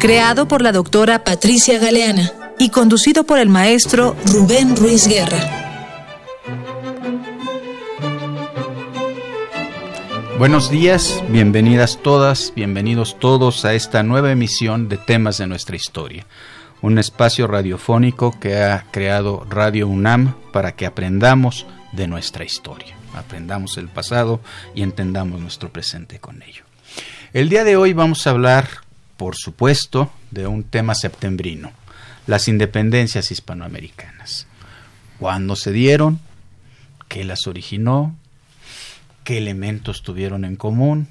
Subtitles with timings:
[0.00, 5.38] creado por la doctora Patricia Galeana y conducido por el maestro Rubén Ruiz Guerra.
[10.38, 16.24] Buenos días, bienvenidas todas, bienvenidos todos a esta nueva emisión de temas de nuestra historia,
[16.80, 23.76] un espacio radiofónico que ha creado Radio UNAM para que aprendamos de nuestra historia, aprendamos
[23.76, 24.40] el pasado
[24.74, 26.64] y entendamos nuestro presente con ello.
[27.34, 28.89] El día de hoy vamos a hablar
[29.20, 31.72] por supuesto, de un tema septembrino,
[32.26, 34.46] las independencias hispanoamericanas.
[35.18, 36.20] ¿Cuándo se dieron?
[37.06, 38.16] ¿Qué las originó?
[39.22, 41.08] ¿Qué elementos tuvieron en común?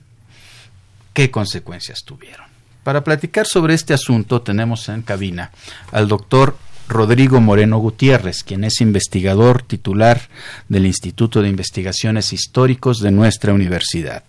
[1.13, 2.47] ¿Qué consecuencias tuvieron?
[2.83, 5.51] Para platicar sobre este asunto tenemos en cabina
[5.91, 6.57] al doctor
[6.87, 10.19] Rodrigo Moreno Gutiérrez, quien es investigador titular
[10.67, 14.23] del Instituto de Investigaciones Históricos de nuestra universidad.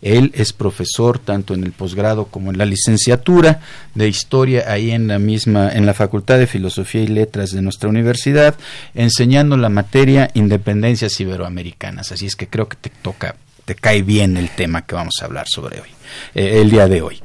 [0.00, 3.60] Él es profesor tanto en el posgrado como en la licenciatura
[3.94, 7.88] de historia ahí en la misma en la Facultad de Filosofía y Letras de nuestra
[7.88, 8.56] universidad,
[8.94, 12.12] enseñando la materia Independencias Iberoamericanas.
[12.12, 13.36] Así es que creo que te toca
[13.74, 15.88] cae bien el tema que vamos a hablar sobre hoy,
[16.34, 17.22] eh, el día de hoy.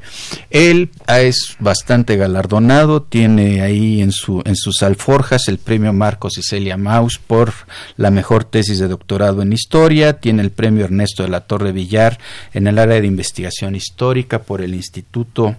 [0.50, 6.42] Él es bastante galardonado, tiene ahí en, su, en sus alforjas el premio Marcos y
[6.42, 7.52] Celia Maus por
[7.96, 12.18] la mejor tesis de doctorado en historia, tiene el premio Ernesto de la Torre Villar
[12.52, 15.56] en el área de investigación histórica por el Instituto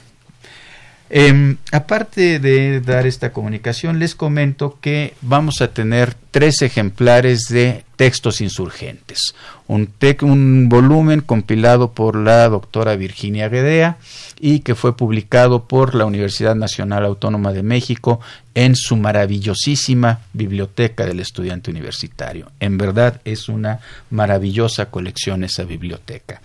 [1.09, 7.83] Eh, aparte de dar esta comunicación, les comento que vamos a tener tres ejemplares de
[7.95, 9.35] textos insurgentes.
[9.67, 9.89] Un,
[10.21, 13.97] un volumen compilado por la doctora Virginia Guedea
[14.39, 18.19] y que fue publicado por la Universidad Nacional Autónoma de México
[18.53, 22.51] en su maravillosísima biblioteca del estudiante universitario.
[22.59, 23.79] En verdad es una
[24.09, 26.41] maravillosa colección esa biblioteca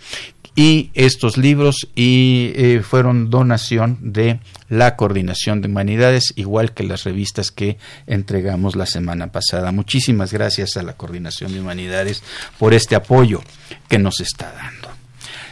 [0.55, 4.39] y estos libros y eh, fueron donación de
[4.71, 7.77] la Coordinación de Humanidades, igual que las revistas que
[8.07, 9.73] entregamos la semana pasada.
[9.73, 12.23] Muchísimas gracias a la Coordinación de Humanidades
[12.57, 13.43] por este apoyo
[13.89, 14.87] que nos está dando.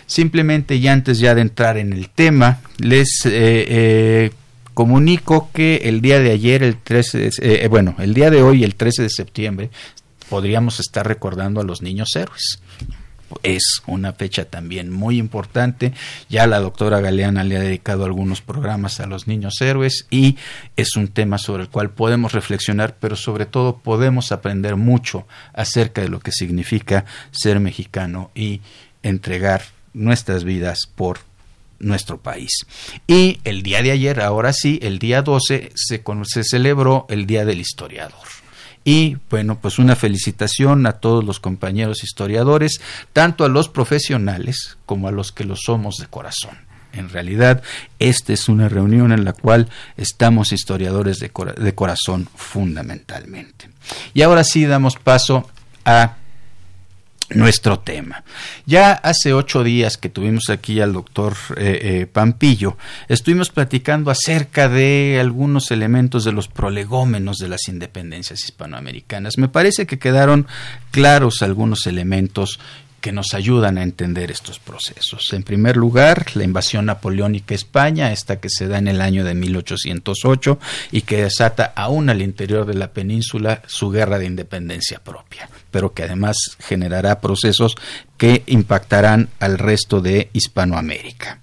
[0.08, 3.32] Simplemente y antes ya de entrar en el tema, les eh,
[3.68, 4.32] eh,
[4.74, 9.04] comunico que el día de ayer, el 13, bueno, el día de hoy, el 13
[9.04, 9.70] de septiembre,
[10.30, 12.62] podríamos estar recordando a los niños héroes
[13.44, 15.94] es una fecha también muy importante.
[16.30, 20.38] Ya la doctora Galeana le ha dedicado algunos programas a los niños héroes y
[20.76, 26.02] es un tema sobre el cual podemos reflexionar, pero sobre todo podemos aprender mucho acerca
[26.02, 28.62] de lo que significa ser mexicano y
[29.04, 31.20] entregar nuestras vidas por
[31.80, 32.52] nuestro país.
[33.08, 37.46] Y el día de ayer, ahora sí, el día 12, se, se celebró el Día
[37.46, 38.39] del Historiador
[38.90, 42.82] y bueno, pues una felicitación a todos los compañeros historiadores,
[43.14, 46.58] tanto a los profesionales como a los que lo somos de corazón.
[46.92, 47.62] En realidad,
[48.00, 53.70] esta es una reunión en la cual estamos historiadores de, de corazón fundamentalmente.
[54.16, 55.48] Y ahora sí damos paso
[55.86, 56.16] a
[57.30, 58.24] nuestro tema.
[58.66, 62.78] Ya hace ocho días que tuvimos aquí al doctor eh, eh, Pampillo,
[63.08, 69.38] estuvimos platicando acerca de algunos elementos de los prolegómenos de las independencias hispanoamericanas.
[69.38, 70.48] Me parece que quedaron
[70.92, 72.60] claros algunos elementos
[73.00, 75.32] que nos ayudan a entender estos procesos.
[75.34, 79.24] En primer lugar, la invasión napoleónica a España, esta que se da en el año
[79.24, 80.60] de 1808
[80.92, 85.94] y que desata aún al interior de la península su guerra de independencia propia, pero
[85.94, 87.76] que además generará procesos
[88.18, 91.40] que impactarán al resto de Hispanoamérica.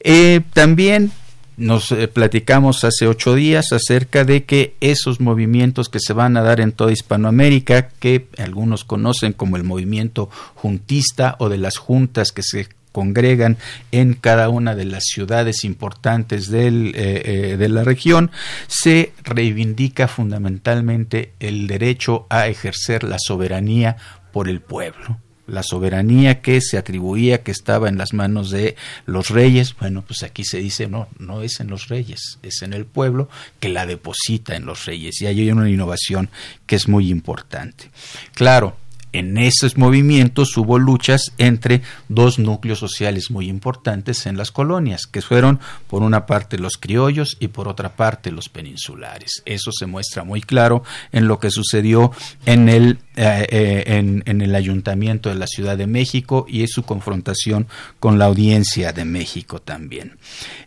[0.00, 1.12] Eh, también
[1.56, 6.42] nos eh, platicamos hace ocho días acerca de que esos movimientos que se van a
[6.42, 12.32] dar en toda Hispanoamérica, que algunos conocen como el movimiento juntista o de las juntas
[12.32, 13.58] que se congregan
[13.92, 16.62] en cada una de las ciudades importantes eh,
[16.94, 18.30] eh, de la región,
[18.68, 23.98] se reivindica fundamentalmente el derecho a ejercer la soberanía
[24.32, 29.30] por el pueblo la soberanía que se atribuía que estaba en las manos de los
[29.30, 32.84] reyes, bueno, pues aquí se dice, no, no es en los reyes, es en el
[32.84, 33.28] pueblo
[33.60, 35.22] que la deposita en los reyes.
[35.22, 36.30] Y hay una innovación
[36.66, 37.92] que es muy importante.
[38.34, 38.76] Claro,
[39.18, 45.22] en esos movimientos hubo luchas entre dos núcleos sociales muy importantes en las colonias, que
[45.22, 49.42] fueron por una parte los criollos y por otra parte los peninsulares.
[49.46, 50.82] Eso se muestra muy claro
[51.12, 52.12] en lo que sucedió
[52.44, 53.46] en el, eh,
[53.86, 57.68] eh, ayuntamiento de la Ciudad de México y en su confrontación
[58.00, 60.18] con la audiencia de México también.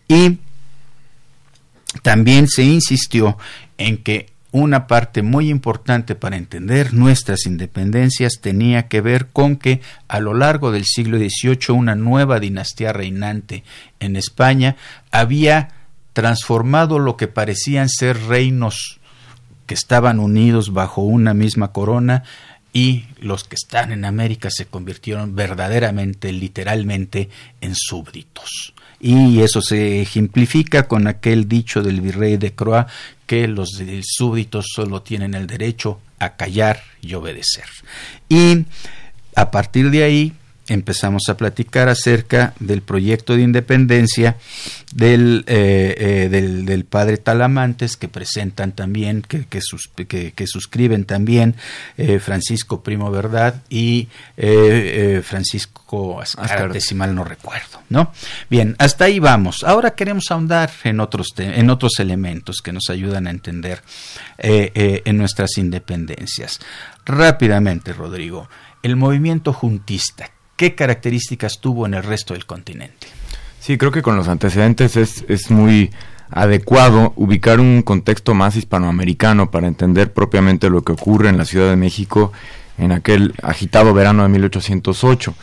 [0.07, 0.37] Y
[2.01, 3.37] también se insistió
[3.77, 9.81] en que una parte muy importante para entender nuestras independencias tenía que ver con que
[10.07, 13.63] a lo largo del siglo XVIII una nueva dinastía reinante
[13.99, 14.75] en España
[15.11, 15.69] había
[16.13, 18.99] transformado lo que parecían ser reinos
[19.67, 22.23] que estaban unidos bajo una misma corona
[22.73, 27.29] y los que están en América se convirtieron verdaderamente, literalmente,
[27.61, 28.73] en súbditos.
[28.99, 32.85] Y eso se ejemplifica con aquel dicho del virrey de Croix
[33.25, 37.65] que los súbditos solo tienen el derecho a callar y obedecer.
[38.27, 38.65] Y
[39.35, 40.33] a partir de ahí
[40.69, 44.38] empezamos a platicar acerca del proyecto de independencia
[44.94, 51.56] del, eh, eh, del, padre Talamantes, que presentan también, que, que, que, suscriben también
[51.98, 54.07] eh, Francisco Primo Verdad y
[55.24, 57.81] Francisco Ascarte, si mal no recuerdo.
[57.89, 58.12] ¿no?
[58.50, 59.63] Bien, hasta ahí vamos.
[59.63, 63.81] Ahora queremos ahondar en otros, en otros elementos que nos ayudan a entender
[64.38, 66.60] en nuestras independencias.
[67.06, 68.48] Rápidamente, Rodrigo,
[68.83, 73.07] el movimiento juntista, ¿qué características tuvo en el resto del continente?
[73.61, 75.89] Sí, creo que con los antecedentes es, es muy
[76.29, 81.69] adecuado ubicar un contexto más hispanoamericano para entender propiamente lo que ocurre en la Ciudad
[81.69, 82.33] de México
[82.77, 85.33] en aquel agitado verano de 1808.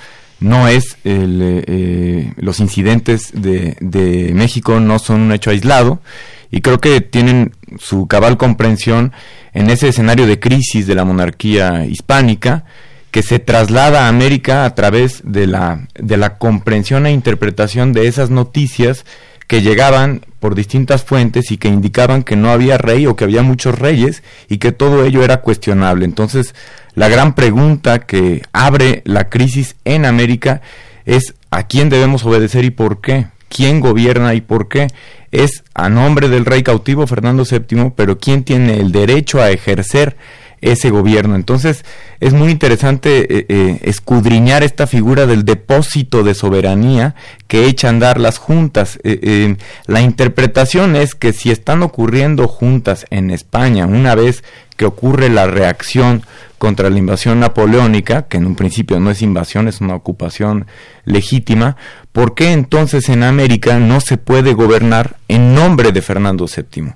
[0.41, 6.03] No es el, eh, eh, los incidentes de, de México no son un hecho aislado
[6.51, 9.13] y creo que tienen su cabal comprensión
[9.55, 12.67] en ese escenario de crisis de la monarquía hispánica
[13.11, 18.09] que se traslada a América a través de la, de la comprensión e interpretación de
[18.09, 19.05] esas noticias
[19.47, 23.43] que llegaban por distintas fuentes y que indicaban que no había rey o que había
[23.43, 26.05] muchos reyes y que todo ello era cuestionable.
[26.05, 26.55] Entonces,
[26.95, 30.63] la gran pregunta que abre la crisis en América
[31.05, 34.89] es a quién debemos obedecer y por qué, quién gobierna y por qué.
[35.31, 40.17] Es a nombre del rey cautivo Fernando VII, pero quién tiene el derecho a ejercer
[40.61, 41.35] ese gobierno.
[41.35, 41.85] Entonces
[42.21, 47.15] es muy interesante eh, eh, escudriñar esta figura del depósito de soberanía
[47.47, 48.99] que echa a andar las juntas.
[49.05, 54.43] Eh, la interpretación es que si están ocurriendo juntas en España una vez
[54.77, 56.23] que ocurre la reacción
[56.59, 60.67] contra la invasión napoleónica, que en un principio no es invasión, es una ocupación
[61.05, 61.77] legítima,
[62.13, 66.95] ¿por qué entonces en América no se puede gobernar en nombre de Fernando VII?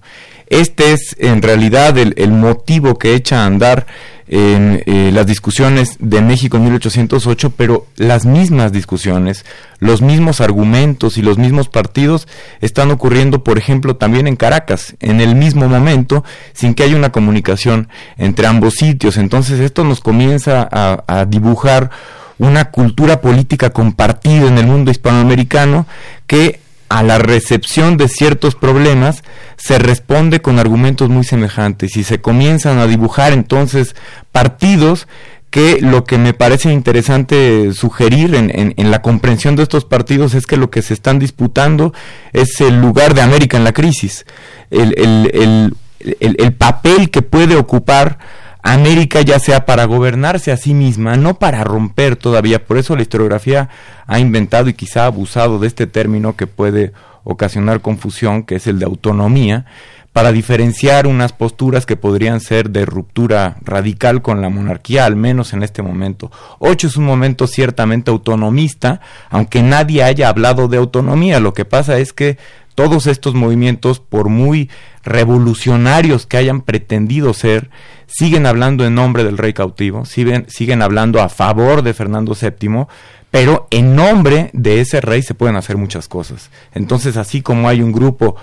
[0.50, 3.86] Este es en realidad el, motivo que echa a andar
[4.26, 9.44] en eh, las discusiones de México en 1808, pero las mismas discusiones,
[9.78, 12.26] los mismos argumentos y los mismos partidos
[12.60, 17.12] están ocurriendo, por ejemplo, también en Caracas, en el mismo momento, sin que haya una
[17.12, 17.88] comunicación
[18.18, 19.18] entre ambos sitios.
[19.18, 21.90] Entonces esto nos comienza a, a dibujar
[22.38, 25.86] una cultura política compartida en el mundo hispanoamericano
[26.26, 26.58] que
[26.90, 29.22] a la recepción de ciertos problemas
[29.60, 33.94] se responde con argumentos muy semejantes y se comienzan a dibujar entonces
[34.32, 35.06] partidos
[35.50, 40.46] que lo que me parece interesante sugerir en, en, la comprensión de estos partidos es
[40.46, 41.92] que lo que se están disputando
[42.32, 44.24] es el lugar de América en la crisis,
[44.70, 45.74] el, el,
[46.20, 48.18] el, el papel que puede ocupar
[48.62, 52.64] América ya sea para gobernarse a sí misma, no para romper todavía.
[52.64, 53.68] Por eso la historiografía
[54.06, 56.92] ha inventado y quizá abusado de este término que puede
[57.24, 59.66] ocasionar confusión, que es el de autonomía,
[60.12, 65.52] para diferenciar unas posturas que podrían ser de ruptura radical con la monarquía, al menos
[65.52, 66.32] en este momento.
[66.58, 71.38] Ocho es un momento ciertamente autonomista, aunque nadie haya hablado de autonomía.
[71.38, 72.38] Lo que pasa es que
[72.74, 74.68] todos estos movimientos, por muy
[75.04, 77.70] revolucionarios que hayan pretendido ser,
[78.06, 82.86] siguen hablando en nombre del rey cautivo, siguen, siguen hablando a favor de Fernando VII,
[83.30, 86.50] pero en nombre de ese rey se pueden hacer muchas cosas.
[86.74, 88.36] Entonces, así como hay un grupo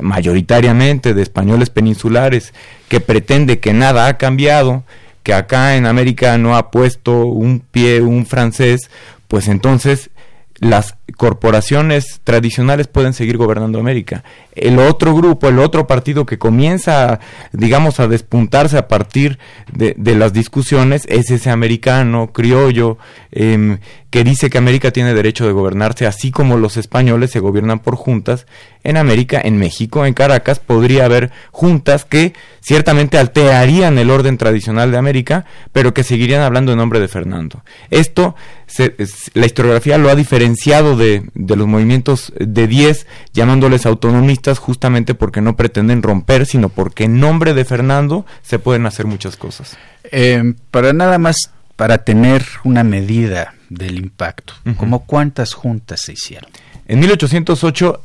[0.00, 2.54] mayoritariamente de españoles peninsulares
[2.88, 4.84] que pretende que nada ha cambiado,
[5.22, 8.90] que acá en América no ha puesto un pie un francés,
[9.26, 10.10] pues entonces
[10.60, 14.24] las corporaciones tradicionales pueden seguir gobernando América.
[14.54, 17.20] El otro grupo, el otro partido que comienza,
[17.52, 19.38] digamos, a despuntarse a partir
[19.72, 22.98] de, las discusiones es ese americano, criollo,
[23.32, 23.78] em,
[24.10, 27.96] que dice que América tiene derecho de gobernarse, así como los españoles se gobiernan por
[27.96, 28.46] juntas.
[28.84, 34.92] En América, en México, en Caracas, podría haber juntas que ciertamente alterarían el orden tradicional
[34.92, 37.64] de América, pero que seguirían hablando en nombre de Fernando.
[37.90, 38.36] Esto,
[39.34, 45.40] la historiografía lo ha diferenciado de de, los movimientos de 10, llamándoles autonomistas justamente porque
[45.40, 49.76] no pretenden romper, sino porque en nombre de Fernando se pueden hacer muchas cosas.
[50.10, 56.50] Eh, para nada más, para tener una medida del impacto, ¿como cuántas juntas se hicieron?
[56.86, 58.00] En 1808,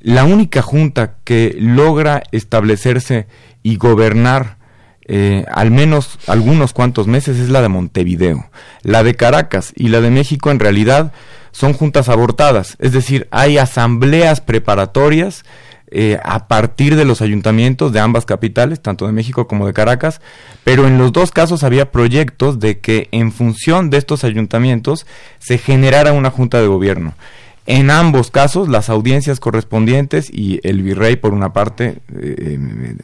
[0.00, 3.26] la única junta que logra establecerse
[3.62, 4.58] y gobernar
[5.10, 8.50] eh, al menos algunos cuantos meses es la de Montevideo.
[8.82, 11.12] La de Caracas y la de México en realidad
[11.52, 15.44] son juntas abortadas, es decir, hay asambleas preparatorias
[15.90, 20.20] eh, a partir de los ayuntamientos de ambas capitales, tanto de México como de Caracas,
[20.62, 25.06] pero en los dos casos había proyectos de que en función de estos ayuntamientos
[25.38, 27.14] se generara una junta de gobierno.
[27.70, 32.58] En ambos casos, las audiencias correspondientes y el virrey, por una parte, eh,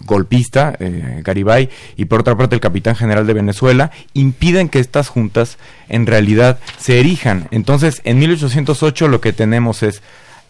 [0.06, 1.68] golpista, eh, Garibay,
[1.98, 5.58] y por otra parte el capitán general de Venezuela, impiden que estas juntas
[5.90, 7.46] en realidad se erijan.
[7.50, 10.00] Entonces, en 1808 lo que tenemos es,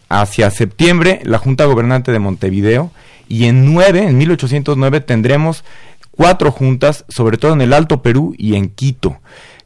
[0.09, 2.93] hacia septiembre, la Junta Gobernante de Montevideo,
[3.29, 5.65] y en 9, en 1809, tendremos
[6.13, 9.19] cuatro juntas, sobre todo en el Alto Perú y en Quito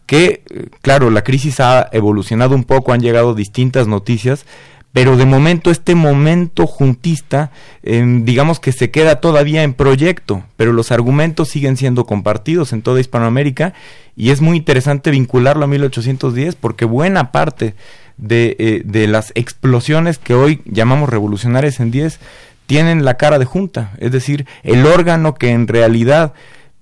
[0.08, 0.42] que,
[0.80, 4.46] claro, la crisis ha evolucionado un poco, han llegado distintas noticias,
[4.94, 7.50] pero de momento este momento juntista,
[7.82, 12.80] em, digamos que se queda todavía en proyecto, pero los argumentos siguen siendo compartidos en
[12.80, 13.74] toda Hispanoamérica
[14.16, 17.74] y es muy interesante vincularlo a 1810 porque buena parte
[18.16, 22.18] de, eh, de las explosiones que hoy llamamos revolucionarias en 10
[22.64, 26.32] tienen la cara de junta, es decir, el órgano que en realidad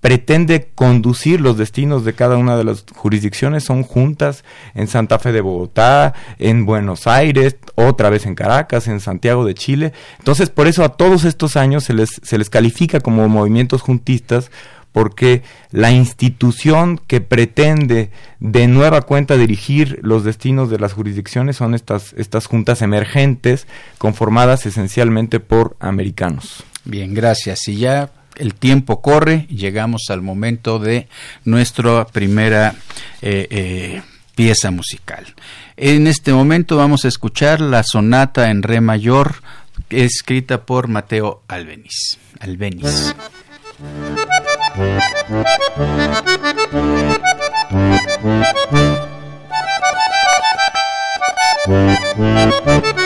[0.01, 3.65] pretende conducir los destinos de cada una de las jurisdicciones.
[3.65, 9.01] Son juntas en Santa Fe de Bogotá, en Buenos Aires, otra vez en Caracas, en
[9.01, 9.93] Santiago de Chile.
[10.19, 14.51] Entonces, por eso a todos estos años se les, se les califica como movimientos juntistas
[14.97, 18.11] porque la institución que pretende
[18.41, 23.67] de nueva cuenta dirigir los destinos de las jurisdicciones son estas, estas juntas emergentes
[23.99, 26.65] conformadas esencialmente por americanos.
[26.87, 27.69] Bien, gracias.
[27.69, 31.09] Y ya el tiempo corre, llegamos al momento de
[31.45, 32.75] nuestra primera
[33.23, 34.03] eh, eh,
[34.35, 35.35] pieza musical.
[35.77, 39.37] En este momento vamos a escuchar la sonata en re mayor
[39.91, 42.19] escrita por Mateo Albeniz.
[42.41, 43.15] Albeniz.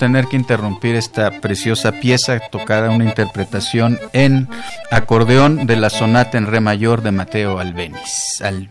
[0.00, 4.48] tener que interrumpir esta preciosa pieza tocada una interpretación en
[4.90, 8.40] acordeón de la sonata en re mayor de Mateo Albeniz.
[8.40, 8.70] Al,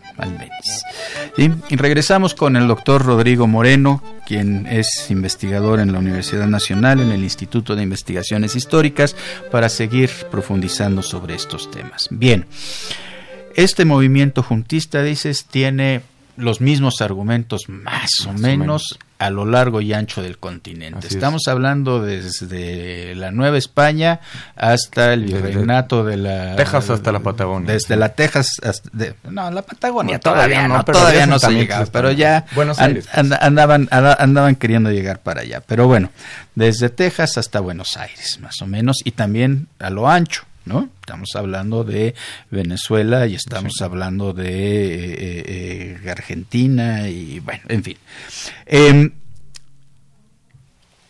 [1.38, 7.12] Y regresamos con el doctor Rodrigo Moreno, quien es investigador en la Universidad Nacional, en
[7.12, 9.14] el Instituto de Investigaciones Históricas,
[9.52, 12.08] para seguir profundizando sobre estos temas.
[12.10, 12.46] Bien,
[13.54, 16.02] este movimiento juntista, dices, tiene
[16.36, 21.06] los mismos argumentos más, o, menos, a lo largo y ancho del continente.
[21.06, 24.20] Estamos hablando desde la Nueva España
[24.56, 27.70] hasta el virreinato de la Texas hasta la Patagonia.
[27.70, 28.88] Desde la Texas hasta
[29.24, 33.32] no, la Patagonia todavía, no, todavía no se llegaba, pero ya Buenos Aires, pues.
[33.42, 36.10] andaban andaban queriendo llegar para allá, pero bueno,
[36.54, 40.44] desde Texas hasta Buenos Aires, más o menos y también a lo ancho.
[40.64, 40.88] ¿No?
[41.00, 42.14] Estamos hablando de
[42.50, 47.96] Venezuela y estamos hablando de eh, eh, eh, Argentina y bueno, en fin.
[48.66, 49.12] Em,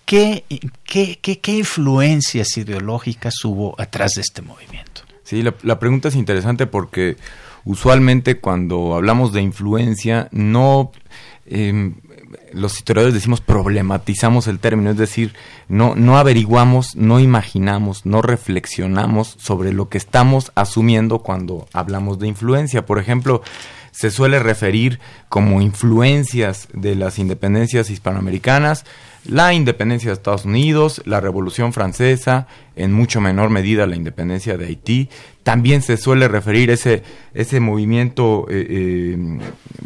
[0.05, 0.45] ¿qué,
[0.85, 5.03] qué, qué, influencias ideológicas hubo atrás de este movimiento?
[5.25, 7.17] Sí, la, la pregunta es interesante porque
[7.65, 10.93] usualmente cuando hablamos de influencia no
[11.47, 11.93] eh,
[12.53, 15.35] los historiadores decimos problematizamos el término, es decir,
[15.69, 22.29] no, no averiguamos, no imaginamos, no reflexionamos sobre lo que estamos asumiendo cuando hablamos de
[22.29, 22.87] influencia.
[22.87, 23.43] Por ejemplo,
[23.91, 28.85] se suele referir como influencias de las independencias hispanoamericanas,
[29.25, 34.67] la independencia de Estados Unidos, la Revolución Francesa, en mucho menor medida la independencia de
[34.67, 35.11] Haití.
[35.43, 37.03] También se suele referir ese,
[37.35, 39.39] ese movimiento, eh, eh,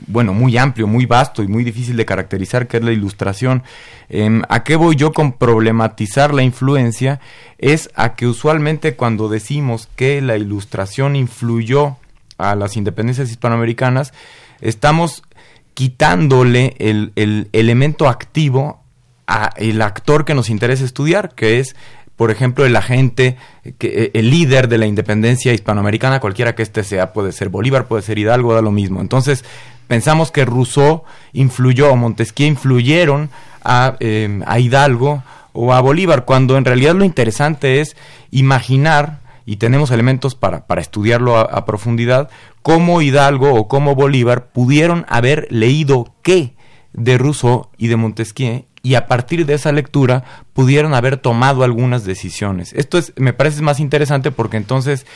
[0.06, 3.64] bueno, muy amplio, muy vasto y muy difícil de caracterizar, que es la ilustración.
[4.08, 7.20] Em, ¿A qué voy yo con problematizar la influencia?
[7.58, 11.96] Es a que usualmente cuando decimos que la ilustración influyó
[12.38, 14.12] a las independencias hispanoamericanas,
[14.60, 15.24] estamos
[15.72, 18.83] quitándole el, el elemento activo
[19.26, 21.76] a el actor que nos interesa estudiar, que es,
[22.16, 23.36] por ejemplo, el agente,
[23.78, 28.02] que, el líder de la independencia hispanoamericana, cualquiera que éste sea, puede ser Bolívar, puede
[28.02, 29.00] ser Hidalgo, da lo mismo.
[29.00, 29.44] Entonces,
[29.88, 33.30] pensamos que Rousseau influyó, Montesquieu influyeron
[33.64, 35.22] a, eh, a Hidalgo
[35.52, 37.96] o a Bolívar, cuando en realidad lo interesante es
[38.30, 42.30] imaginar y tenemos elementos para, para estudiarlo a, profundidad,
[42.62, 46.54] cómo Hidalgo o cómo Bolívar pudieron haber leído qué
[46.92, 52.04] de Rousseau y de Montesquieu y a partir de esa lectura pudieron haber tomado algunas
[52.04, 52.72] decisiones.
[52.74, 55.06] Esto es, me parece más interesante porque entonces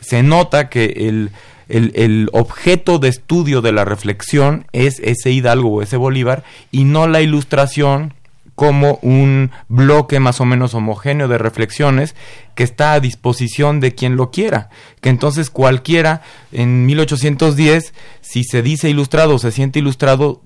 [0.00, 1.30] se nota que el,
[1.68, 6.84] el, el, objeto de estudio de la reflexión es ese Hidalgo o ese Bolívar y
[6.84, 8.12] no la ilustración
[8.54, 12.14] como un bloque más o menos homogéneo de reflexiones
[12.54, 14.68] que está a disposición de quien lo quiera.
[15.00, 20.42] Que entonces cualquiera en 1810, si se dice ilustrado o se siente ilustrado,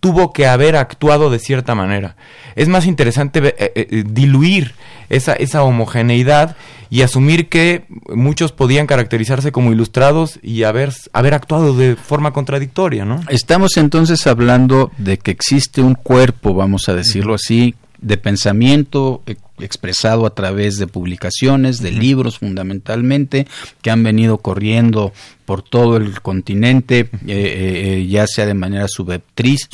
[0.00, 2.16] tuvo que haber actuado de cierta manera.
[2.56, 4.74] Es más interesante eh, eh, eh, diluir
[5.10, 6.56] esa, esa homogeneidad
[6.88, 13.04] y asumir que muchos podían caracterizarse como ilustrados y haber, haber actuado de forma contradictoria,
[13.04, 13.20] ¿no?
[13.28, 19.22] Estamos entonces hablando de que existe un cuerpo, vamos a decirlo así, de pensamiento
[19.62, 23.46] expresado a través de publicaciones, de libros fundamentalmente,
[23.82, 25.12] que han venido corriendo
[25.44, 29.68] por todo el continente, eh, eh, eh, ya sea de manera subrepticia,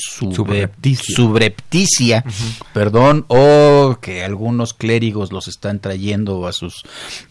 [1.14, 2.24] subrepticia
[2.72, 6.82] perdón, o que algunos clérigos los están trayendo a sus,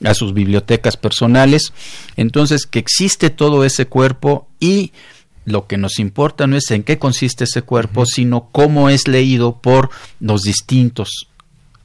[0.04, 1.74] a sus bibliotecas personales.
[2.18, 4.92] Entonces, que existe todo ese cuerpo y
[5.46, 9.58] lo que nos importa no es en qué consiste ese cuerpo, sino cómo es leído
[9.58, 9.90] por
[10.20, 11.30] los distintos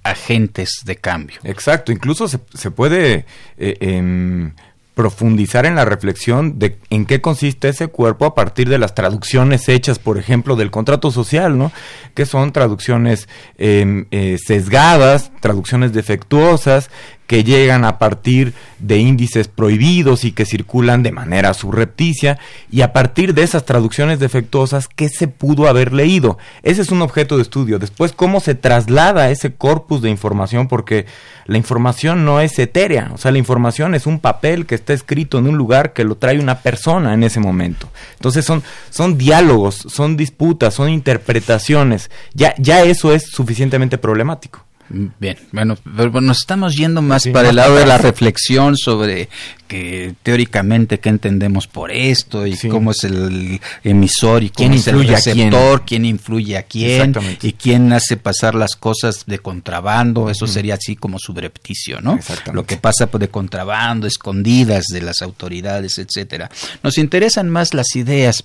[0.03, 1.39] agentes de cambio.
[1.45, 3.27] Exacto, incluso se, se puede
[3.59, 4.53] eh, em,
[4.95, 9.69] profundizar en la reflexión de en qué consiste ese cuerpo a partir de las traducciones
[9.69, 11.73] hechas, por ejemplo, del contrato social, ¿no?
[12.15, 16.91] Que son traducciones em, eh, sesgadas, traducciones defectuosas,
[17.31, 22.41] que llegan a partir de índices prohibidos y que circulan de manera surrepticia,
[22.73, 26.39] y a partir de esas traducciones defectuosas, ¿qué se pudo haber leído?
[26.65, 27.79] Ese es un objeto de estudio.
[27.79, 30.67] Después, ¿cómo se traslada ese corpus de información?
[30.67, 31.07] Porque
[31.47, 35.39] la información no es etérea, o sea, la información es un papel que está escrito
[35.39, 37.89] en un lugar que lo trae una persona en ese momento.
[38.15, 42.11] Entonces son, son diálogos, son disputas, son interpretaciones.
[42.35, 44.65] Ya, ya eso es suficientemente problemático.
[44.91, 45.77] Bien, bueno,
[46.21, 49.29] nos estamos yendo más para el lado de la reflexión sobre
[49.71, 55.29] que teóricamente qué entendemos por esto y cómo es el emisor y quién influye es
[55.29, 56.05] el receptor, quién?
[56.05, 61.21] influye a quién y quién hace pasar las cosas de contrabando, eso sería así como
[61.21, 62.19] subrepticio, ¿no?
[62.53, 66.51] Lo que pasa pues, de contrabando, escondidas de las autoridades, etcétera.
[66.83, 68.43] Nos interesan más las ideas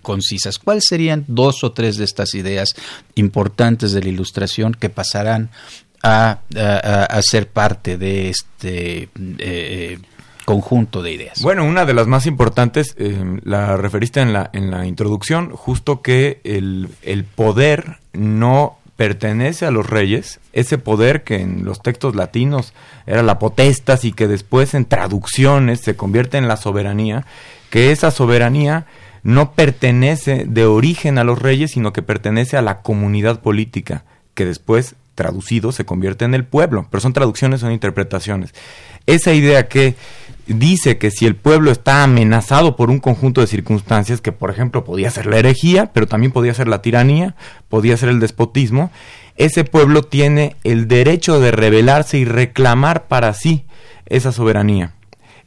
[0.00, 0.60] concisas.
[0.60, 2.68] ¿Cuáles serían dos o tres de estas ideas
[3.16, 5.50] importantes de la ilustración que pasarán
[6.02, 6.38] a,
[7.22, 9.08] ser parte de este eh,
[9.38, 9.98] eh,
[10.44, 11.42] conjunto de ideas.
[11.42, 16.00] Bueno, una de las más importantes, eh, la referiste en la, en la introducción, justo
[16.00, 22.16] que el, el poder no pertenece a los reyes, ese poder que en los textos
[22.16, 22.72] latinos
[23.06, 27.24] era la potestas y que después en traducciones se convierte en la soberanía,
[27.70, 28.86] que esa soberanía
[29.22, 34.46] no pertenece de origen a los reyes, sino que pertenece a la comunidad política, que
[34.46, 38.54] después traducido se convierte en el pueblo, pero son traducciones, son interpretaciones.
[39.04, 39.96] Esa idea que
[40.46, 44.84] dice que si el pueblo está amenazado por un conjunto de circunstancias, que por ejemplo
[44.84, 47.34] podía ser la herejía, pero también podía ser la tiranía,
[47.68, 48.92] podía ser el despotismo,
[49.34, 53.64] ese pueblo tiene el derecho de rebelarse y reclamar para sí
[54.06, 54.92] esa soberanía.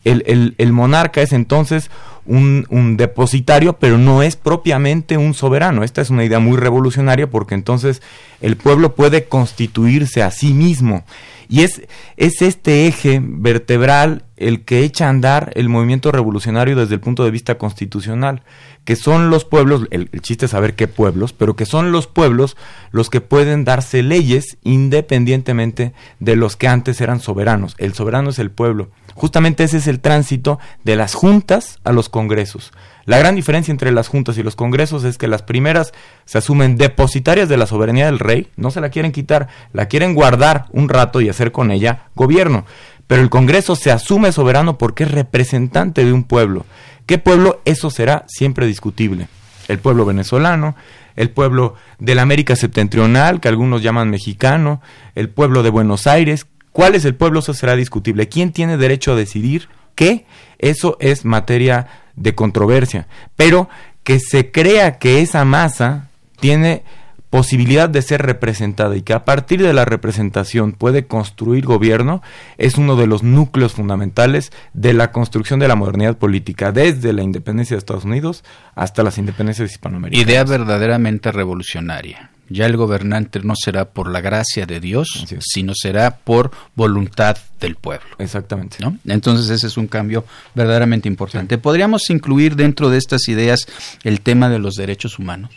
[0.04, 1.90] El, el monarca es entonces
[2.32, 5.84] un, depositario, pero no es propiamente un soberano.
[5.84, 8.02] Esta es una idea muy revolucionaria porque entonces
[8.42, 11.04] el pueblo puede constituirse a sí mismo.
[11.50, 11.82] Y es,
[12.16, 17.26] es este eje vertebral el que echa a andar el movimiento revolucionario desde el punto
[17.26, 18.42] de vista constitucional,
[18.86, 22.08] que son los pueblos, el, el, chiste es saber qué pueblos, pero que son los
[22.08, 22.56] pueblos
[22.92, 27.76] los que pueden darse leyes independientemente de los que antes eran soberanos.
[27.78, 28.90] El soberano es el pueblo.
[29.16, 32.72] Justamente ese es el tránsito de las juntas a los congresos.
[33.06, 35.92] La gran diferencia entre las juntas y los congresos es que las primeras
[36.26, 40.14] se asumen depositarias de la soberanía del rey, no se la quieren quitar, la quieren
[40.14, 42.66] guardar un rato y hacer con ella gobierno.
[43.08, 46.66] Pero el Congreso se asume soberano porque es representante de un pueblo.
[47.06, 47.62] ¿Qué pueblo?
[47.66, 49.28] Eso será siempre discutible.
[49.68, 50.76] El pueblo venezolano,
[51.16, 54.82] el pueblo de la América septentrional, que algunos llaman mexicano,
[55.16, 57.40] el pueblo de Buenos Aires, ¿Cuál es el pueblo?
[57.40, 58.30] Eso será discutible.
[58.30, 60.26] ¿Quién tiene derecho a decidir qué?
[60.60, 63.08] Eso es materia de controversia.
[63.36, 63.70] Pero
[64.04, 66.84] que se crea que esa masa tiene
[67.32, 72.22] posibilidad de ser representada y que a partir de la representación puede construir gobierno
[72.58, 77.24] es uno de los núcleos fundamentales de la construcción de la modernidad política, desde la
[77.24, 78.44] independencia de Estados Unidos
[78.76, 80.30] hasta las independencias hispanoamericanas.
[80.30, 86.18] Idea verdaderamente revolucionaria ya el gobernante no será por la gracia de Dios, sino será
[86.18, 88.08] por voluntad del pueblo.
[88.18, 88.78] Exactamente.
[88.82, 88.98] ¿no?
[89.06, 91.58] Entonces ese es un cambio verdaderamente importante.
[91.58, 93.68] ¿Podríamos incluir dentro de estas ideas
[94.04, 95.52] el tema de los derechos humanos?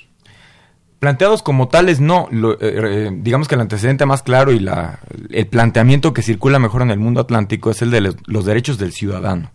[0.99, 2.29] Planteados como tales, no.
[2.33, 6.81] Eh, eh, digamos que el antecedente más claro y la, el planteamiento que circula mejor
[6.81, 9.51] en el mundo atlántico es el de los derechos del ciudadano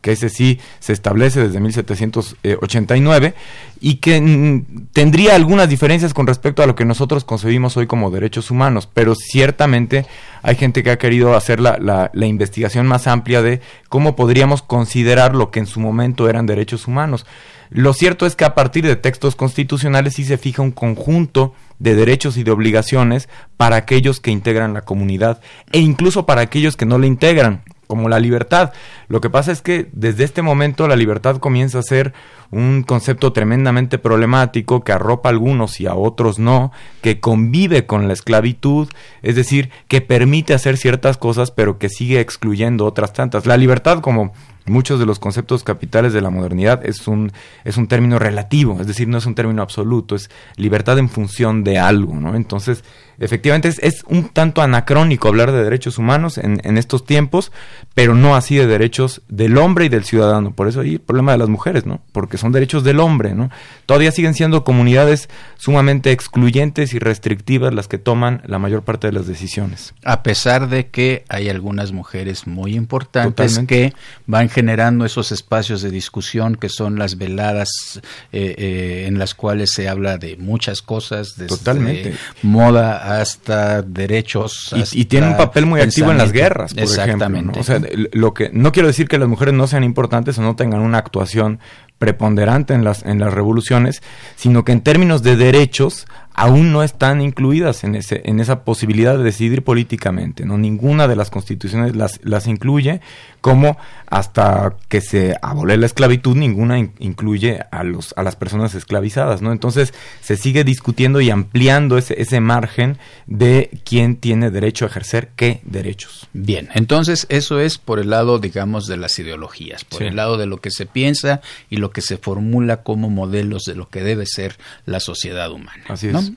[0.00, 3.34] que ese sí se establece desde 1789
[3.80, 8.10] y que mm, tendría algunas diferencias con respecto a lo que nosotros concebimos hoy como
[8.10, 10.06] derechos humanos, pero ciertamente
[10.42, 14.62] hay gente que ha querido hacer la, la, la investigación más amplia de cómo podríamos
[14.62, 17.26] considerar lo que en su momento eran derechos humanos.
[17.70, 21.94] Lo cierto es que a partir de textos constitucionales sí se fija un conjunto de
[21.94, 25.40] derechos y de obligaciones para aquellos que integran la comunidad
[25.72, 28.72] e incluso para aquellos que no la integran como la libertad.
[29.08, 32.14] Lo que pasa es que desde este momento la libertad comienza a ser
[32.52, 36.72] un concepto tremendamente problemático que arropa a algunos y a otros no,
[37.02, 38.88] que convive con la esclavitud,
[39.22, 43.46] es decir, que permite hacer ciertas cosas pero que sigue excluyendo otras tantas.
[43.46, 44.32] La libertad como
[44.66, 47.32] muchos de los conceptos capitales de la modernidad es un,
[47.64, 51.64] es un término relativo, es decir, no es un término absoluto, es libertad en función
[51.64, 52.36] de algo, ¿no?
[52.36, 52.84] Entonces,
[53.20, 57.52] efectivamente es, un tanto anacrónico hablar de derechos humanos en, en, estos tiempos,
[57.94, 60.52] pero no así de derechos del hombre y del ciudadano.
[60.52, 62.00] Por eso hay el problema de las mujeres, ¿no?
[62.12, 63.50] Porque son derechos del hombre, ¿no?
[63.86, 65.28] Todavía siguen siendo comunidades
[65.58, 69.94] sumamente excluyentes y restrictivas las que toman la mayor parte de las decisiones.
[70.04, 73.92] A pesar de que hay algunas mujeres muy importantes que
[74.26, 78.00] van generando esos espacios de discusión que son las veladas
[78.32, 82.14] eh, eh, en las cuales se habla de muchas cosas, desde Totalmente.
[82.42, 84.74] moda hasta derechos.
[84.92, 87.56] y, tiene un papel muy activo en las guerras, por Exactamente.
[87.56, 87.60] ¿no?
[87.60, 87.80] O sea,
[88.12, 90.98] lo que, no quiero decir que las mujeres no sean importantes o no tengan una
[90.98, 91.60] actuación
[91.98, 94.02] preponderante en las, en las revoluciones,
[94.34, 96.06] sino que en términos de derechos
[96.40, 100.46] aún no están incluidas en, ese, en esa posibilidad de decidir políticamente.
[100.46, 100.56] ¿no?
[100.56, 103.02] Ninguna de las constituciones las, las incluye,
[103.42, 103.76] como
[104.06, 109.42] hasta que se abole la esclavitud, ninguna incluye a, los, a las personas esclavizadas.
[109.42, 109.52] ¿no?
[109.52, 115.32] Entonces se sigue discutiendo y ampliando ese, ese margen de quién tiene derecho a ejercer
[115.36, 116.26] qué derechos.
[116.32, 120.46] Bien, entonces eso es por el lado, digamos, de las ideologías, por el lado de
[120.46, 124.24] lo que se piensa y lo que se formula como modelos de lo que debe
[124.24, 125.84] ser la sociedad humana.
[125.88, 126.29] Así es.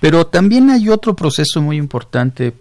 [0.00, 2.54] Pero también hay otro proceso muy importante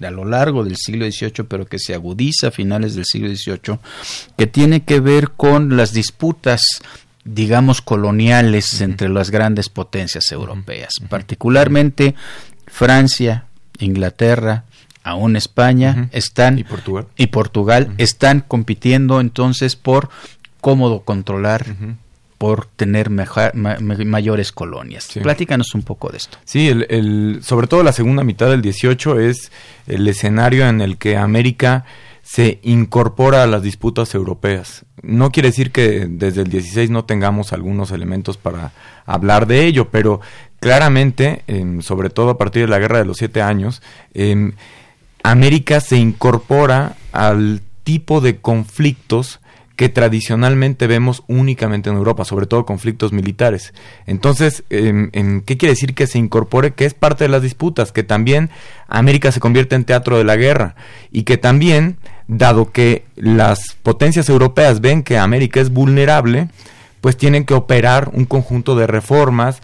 [0.00, 3.78] a lo largo del siglo XVIII, pero que se agudiza a finales del siglo XVIII,
[4.36, 6.60] que tiene que ver con las disputas
[7.24, 12.14] digamos coloniales entre las grandes potencias europeas, particularmente
[12.66, 13.44] Francia,
[13.78, 14.64] Inglaterra,
[15.02, 20.08] aún España están y Portugal, y Portugal están compitiendo entonces por
[20.60, 21.66] cómodo controlar
[22.38, 25.08] por tener mayores colonias.
[25.20, 26.38] Platícanos un poco de esto.
[26.44, 29.50] Sí, el, sobre todo la segunda mitad del 18 es
[29.88, 31.84] el escenario en el que América
[32.22, 34.84] se incorpora a las disputas europeas.
[35.02, 38.72] No quiere decir que desde el 16 no tengamos algunos elementos para
[39.04, 40.20] hablar de ello, pero
[40.60, 43.82] claramente, em, sobre todo a partir de la Guerra de los Siete Años,
[44.14, 44.52] em,
[45.24, 49.40] América se incorpora al tipo de conflictos
[49.78, 53.72] que tradicionalmente vemos únicamente en Europa, sobre todo conflictos militares.
[54.06, 56.72] Entonces, ¿en, qué quiere decir que se incorpore?
[56.72, 58.50] Que es parte de las disputas, que también
[58.88, 60.74] América se convierte en teatro de la guerra
[61.12, 66.48] y que también, dado que las potencias europeas ven que América es vulnerable,
[67.00, 69.62] pues tienen que operar un conjunto de reformas,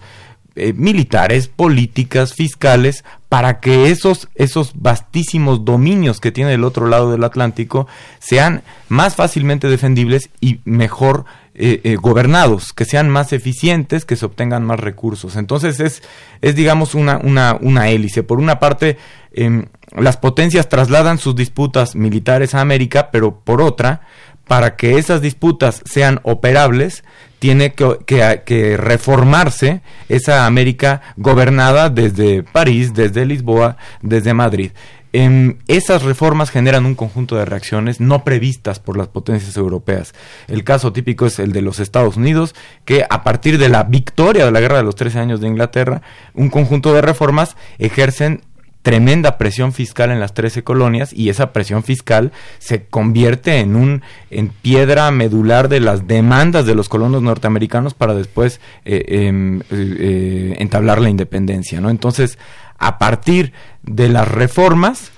[0.55, 7.11] eh, militares, políticas, fiscales, para que esos, esos vastísimos dominios que tiene el otro lado
[7.11, 7.87] del Atlántico
[8.19, 14.25] sean más fácilmente defendibles y mejor eh, eh, gobernados, que sean más eficientes, que se
[14.25, 15.35] obtengan más recursos.
[15.35, 16.03] Entonces es,
[16.41, 18.23] es digamos, una, una, una hélice.
[18.23, 18.97] Por una parte,
[19.31, 24.01] em, las potencias trasladan sus disputas militares a América, pero por otra,
[24.47, 27.03] para que esas disputas sean operables,
[27.39, 34.71] tiene que, reformarse esa América gobernada desde París, desde Lisboa, desde Madrid.
[35.13, 40.13] En esas reformas generan un conjunto de reacciones no previstas por las potencias europeas.
[40.47, 42.53] El caso típico es el de los Estados Unidos,
[42.83, 46.01] que a partir de la victoria de la Guerra de los 13 años de Inglaterra,
[46.33, 48.41] un conjunto de reformas ejercen
[48.85, 54.03] tremenda presión fiscal en las 13 colonias y esa presión fiscal se convierte en un
[54.29, 59.63] en piedra medular de las demandas de los colonos norteamericanos para después eh, em, eh,
[59.71, 61.89] eh, entablar la independencia, ¿no?
[61.89, 62.37] Entonces,
[62.77, 65.11] a partir de las reformas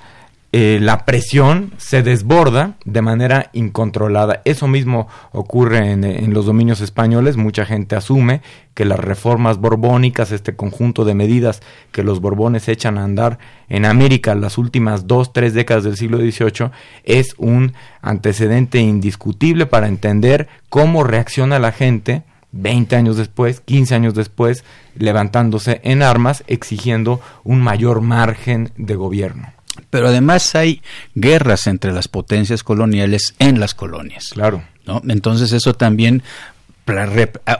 [0.54, 4.42] eh, la presión se desborda de manera incontrolada.
[4.46, 7.36] Eso mismo ocurre en, los dominios españoles.
[7.36, 8.42] Mucha gente asume
[8.74, 13.84] que las reformas borbónicas, este conjunto de medidas que los borbones echan a andar en
[13.84, 16.72] América las últimas dos, tres décadas del siglo XVIII,
[17.04, 24.14] es un antecedente indiscutible para entender cómo reacciona la gente 20 años después, 15 años
[24.14, 24.64] después,
[24.96, 29.57] levantándose en armas, exigiendo un mayor margen de gobierno.
[29.89, 30.82] Pero además hay
[31.15, 34.30] guerras entre las potencias coloniales en las colonias.
[34.34, 34.63] Claro.
[34.86, 35.02] ¿no?
[35.08, 36.23] Entonces eso también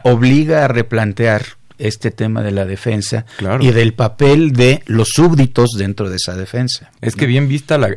[0.03, 1.43] obliga a replantear
[1.79, 3.25] este tema de la defensa
[3.59, 6.91] y del papel de los súbditos dentro de esa defensa.
[7.01, 7.89] Es que bien vista la,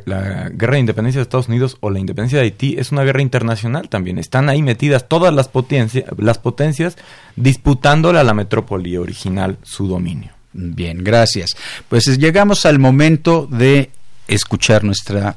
[0.50, 3.88] guerra de independencia de Estados Unidos o la independencia de Haití es una guerra internacional
[3.88, 4.18] también.
[4.18, 6.96] Están ahí metidas todas las, potencias las potencias
[7.36, 10.32] disputándole a la metrópoli original su dominio.
[10.52, 11.56] Bien, gracias.
[11.88, 13.90] Pues llegamos al momento de
[14.34, 15.36] escuchar nuestra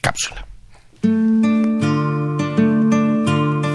[0.00, 0.46] cápsula.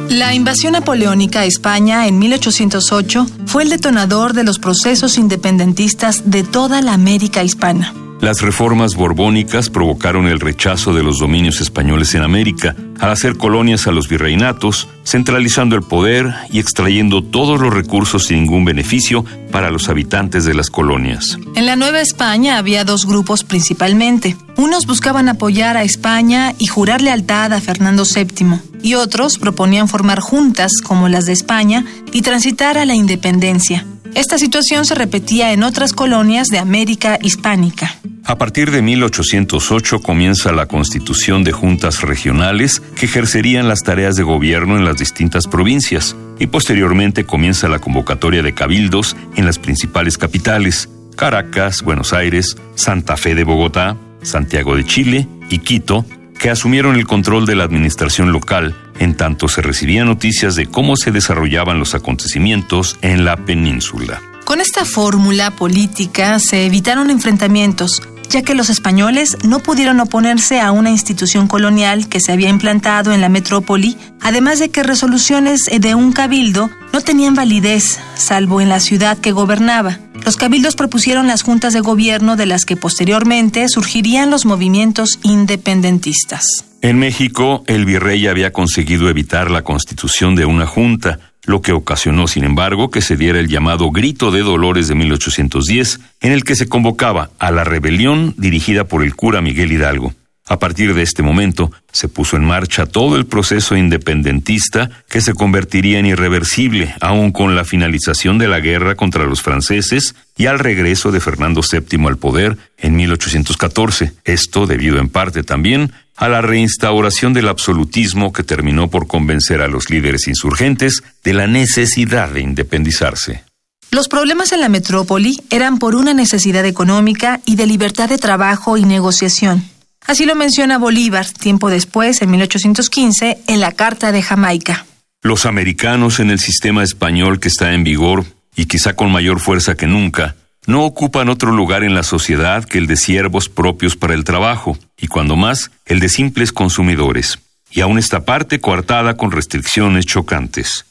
[0.10, 6.44] La invasión napoleónica a España en 1808 fue el detonador de los procesos independentistas de
[6.44, 7.94] toda la América hispana.
[8.22, 13.86] Las reformas borbónicas provocaron el rechazo de los dominios españoles en América, al hacer colonias
[13.86, 19.72] a los virreinatos, centralizando el poder y extrayendo todos los recursos sin ningún beneficio para
[19.72, 21.38] los habitantes de las colonias.
[21.58, 24.38] En la Nueva España había dos grupos principalmente.
[24.56, 30.22] Unos buscaban apoyar a España y jurar lealtad a Fernando VII, y otros proponían formar
[30.22, 33.86] juntas como las de España y transitar a la independencia.
[34.16, 37.96] Esta situación se repetía en otras colonias de América hispánica.
[38.26, 44.24] A partir de 1808 comienza la constitución de juntas regionales que ejercerían las tareas de
[44.24, 50.18] gobierno en las distintas provincias y posteriormente comienza la convocatoria de cabildos en las principales
[50.20, 56.06] capitales, Caracas, Buenos Aires, Santa Fe de Bogotá, Santiago de Chile y Quito,
[56.40, 60.96] que asumieron el control de la administración local en tanto se recibían noticias de cómo
[60.96, 64.22] se desarrollaban los acontecimientos en la península.
[64.46, 70.72] Con esta fórmula política se evitaron enfrentamientos, ya que los españoles no pudieron oponerse a
[70.72, 75.96] una institución colonial que se había implantado en la metrópoli, además de que resoluciones de
[75.96, 80.00] un cabildo no tenían validez, salvo en la ciudad que gobernaba.
[80.26, 86.66] Los cabildos propusieron las juntas de gobierno de las que posteriormente surgirían los movimientos independentistas.
[86.84, 92.28] En México, el virrey había conseguido evitar la constitución de una junta, lo que ocasionó,
[92.28, 96.58] sin embargo, que se diera el llamado Grito de Dolores de 1810, en el que
[96.58, 100.14] se convocaba a la rebelión dirigida por el cura Miguel Hidalgo.
[100.46, 105.34] A partir de este momento, se puso en marcha todo el proceso independentista que se
[105.34, 110.60] convertiría en irreversible, aun con la finalización de la guerra contra los franceses y al
[110.60, 114.12] regreso de Fernando VII al poder en 1814.
[114.26, 119.70] Esto debido en parte también a la reinstauración del absolutismo que terminó por convencer a
[119.70, 123.44] los líderes insurgentes de la necesidad de independizarse.
[123.92, 128.76] Los problemas en la metrópoli eran por una necesidad económica y de libertad de trabajo
[128.76, 129.70] y negociación.
[130.06, 134.86] Así lo menciona Bolívar tiempo después, en 1815, en la Carta de Jamaica.
[135.22, 139.76] Los americanos en el sistema español que está en vigor, y quizá con mayor fuerza
[139.76, 140.36] que nunca,
[140.66, 144.78] no ocupan otro lugar en la sociedad que el de siervos propios para el trabajo,
[144.98, 147.40] y cuando más, el de simples consumidores,
[147.72, 150.86] y aún esta parte coartada con restricciones chocantes.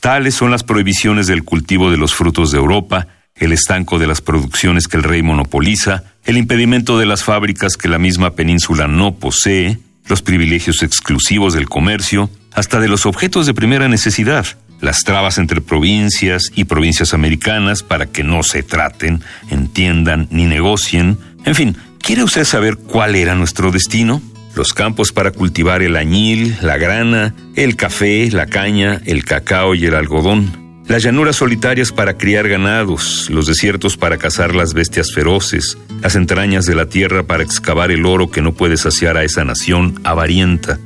[0.00, 4.20] Tales son las prohibiciones del cultivo de los frutos de Europa, el estanco de las
[4.20, 9.14] producciones que el rey monopoliza, el impedimento de las fábricas que la misma península no
[9.14, 14.46] posee, los privilegios exclusivos del comercio, hasta de los objetos de primera necesidad,
[14.80, 21.18] las trabas entre provincias y provincias americanas para que no se traten, entiendan ni negocien.
[21.44, 24.22] En fin, ¿quiere usted saber cuál era nuestro destino?
[24.54, 29.84] Los campos para cultivar el añil, la grana, el café, la caña, el cacao y
[29.84, 35.76] el algodón las llanuras solitarias para criar ganados, los desiertos para cazar las bestias feroces,
[36.00, 39.44] las entrañas de la tierra para excavar el oro que no puede saciar a esa
[39.44, 40.78] nación avarienta.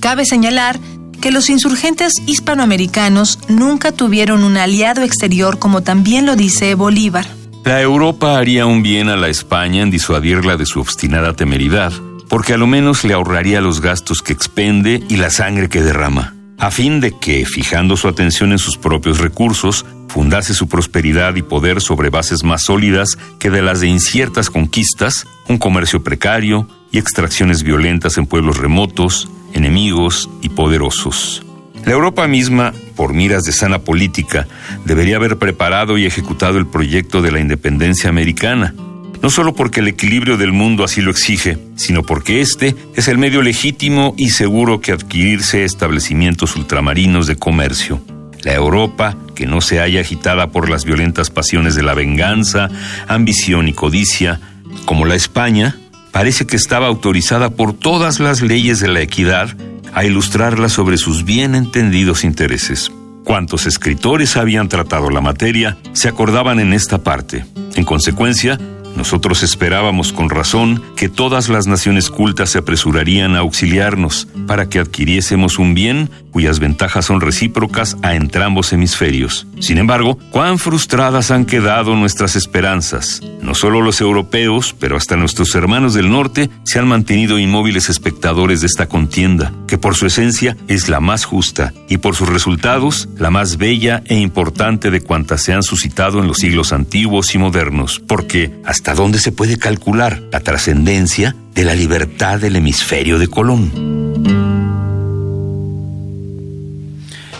[0.00, 0.78] Cabe señalar
[1.20, 7.26] que los insurgentes hispanoamericanos nunca tuvieron un aliado exterior como también lo dice Bolívar.
[7.64, 11.92] La Europa haría un bien a la España en disuadirla de su obstinada temeridad,
[12.28, 16.37] porque a lo menos le ahorraría los gastos que expende y la sangre que derrama
[16.58, 21.42] a fin de que, fijando su atención en sus propios recursos, fundase su prosperidad y
[21.42, 26.98] poder sobre bases más sólidas que de las de inciertas conquistas, un comercio precario y
[26.98, 31.44] extracciones violentas en pueblos remotos, enemigos y poderosos.
[31.84, 34.48] La Europa misma, por miras de sana política,
[34.84, 38.74] debería haber preparado y ejecutado el proyecto de la independencia americana,
[39.22, 43.18] no solo porque el equilibrio del mundo así lo exige, sino porque este es el
[43.18, 48.00] medio legítimo y seguro que adquirirse establecimientos ultramarinos de comercio.
[48.42, 52.68] La Europa, que no se haya agitada por las violentas pasiones de la venganza,
[53.08, 54.40] ambición y codicia,
[54.84, 55.76] como la España,
[56.12, 59.56] parece que estaba autorizada por todas las leyes de la equidad
[59.92, 62.92] a ilustrarla sobre sus bien entendidos intereses.
[63.24, 67.44] Cuantos escritores habían tratado la materia se acordaban en esta parte.
[67.74, 68.58] En consecuencia,
[68.98, 74.80] nosotros esperábamos con razón que todas las naciones cultas se apresurarían a auxiliarnos para que
[74.80, 79.46] adquiriésemos un bien cuyas ventajas son recíprocas a entrambos hemisferios.
[79.60, 83.22] Sin embargo, cuán frustradas han quedado nuestras esperanzas.
[83.40, 88.60] No solo los europeos, pero hasta nuestros hermanos del norte se han mantenido inmóviles espectadores
[88.60, 93.08] de esta contienda, que por su esencia es la más justa y por sus resultados
[93.16, 97.38] la más bella e importante de cuantas se han suscitado en los siglos antiguos y
[97.38, 103.28] modernos, porque hasta dónde se puede calcular la trascendencia de la libertad del hemisferio de
[103.28, 103.98] Colón.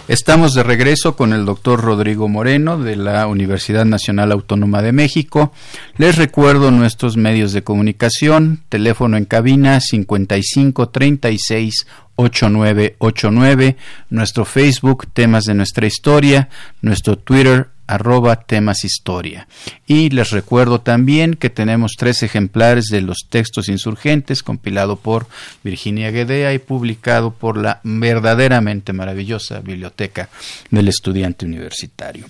[0.08, 5.52] Estamos de regreso con el doctor Rodrigo Moreno de la Universidad Nacional Autónoma de México.
[5.98, 13.76] Les recuerdo nuestros medios de comunicación, teléfono en cabina 55 36 8989,
[14.08, 16.48] nuestro Facebook, temas de nuestra historia,
[16.80, 19.48] nuestro Twitter, arroba temas historia.
[19.86, 25.26] Y les recuerdo también que tenemos tres ejemplares de los textos insurgentes, compilado por
[25.64, 30.28] Virginia Guedea y publicado por la verdaderamente maravillosa biblioteca
[30.70, 32.26] del estudiante universitario.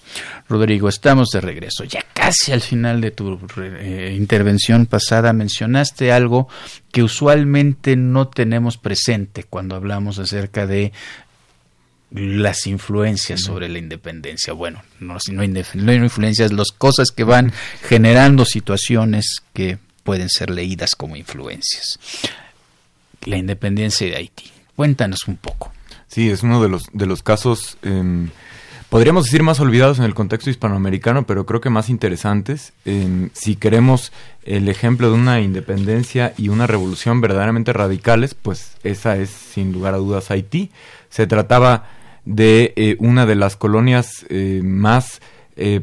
[0.49, 1.85] Rodrigo, estamos de regreso.
[1.85, 6.49] Ya casi al final de tu eh, intervención pasada mencionaste algo
[6.93, 10.93] que usualmente no tenemos presente cuando hablamos acerca de
[12.11, 14.53] las influencias sobre la independencia.
[14.53, 17.53] Bueno, no, no, hay, influencias, las cosas que van
[17.89, 21.99] generando situaciones que pueden ser leídas como influencias.
[23.25, 24.51] La independencia de Haití.
[24.75, 25.73] Cuéntanos un poco.
[26.07, 28.31] Sí, es uno de los, de los casos em,
[28.89, 32.73] podríamos decir más olvidados en el contexto hispanoamericano, pero creo que más interesantes.
[33.33, 34.13] si queremos
[34.45, 39.95] el ejemplo de una independencia y una revolución verdaderamente radicales, pues esa es sin lugar
[39.95, 40.71] a dudas Haití.
[41.11, 45.21] Se trataba de eh, una de las colonias eh, más
[45.57, 45.83] eh,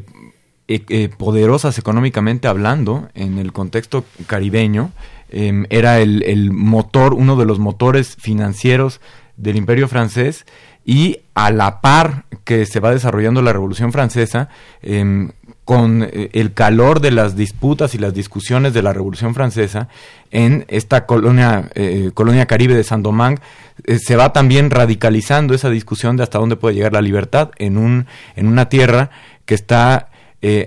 [1.16, 4.92] poderosas económicamente hablando en el contexto caribeño.
[5.28, 9.00] Em, era el, el motor, uno de los motores financieros
[9.36, 10.46] del imperio francés
[10.86, 14.48] y a la par que se va desarrollando la Revolución Francesa,
[14.82, 15.32] em,
[15.66, 19.88] con eh, el calor de las disputas y las discusiones de la Revolución Francesa
[20.30, 23.42] en esta colonia, eh, colonia caribe de Saint-Domingue,
[23.84, 27.78] eh, se va también radicalizando esa discusión de hasta dónde puede llegar la libertad en,
[27.78, 28.06] un,
[28.36, 29.10] en una tierra
[29.44, 30.08] que está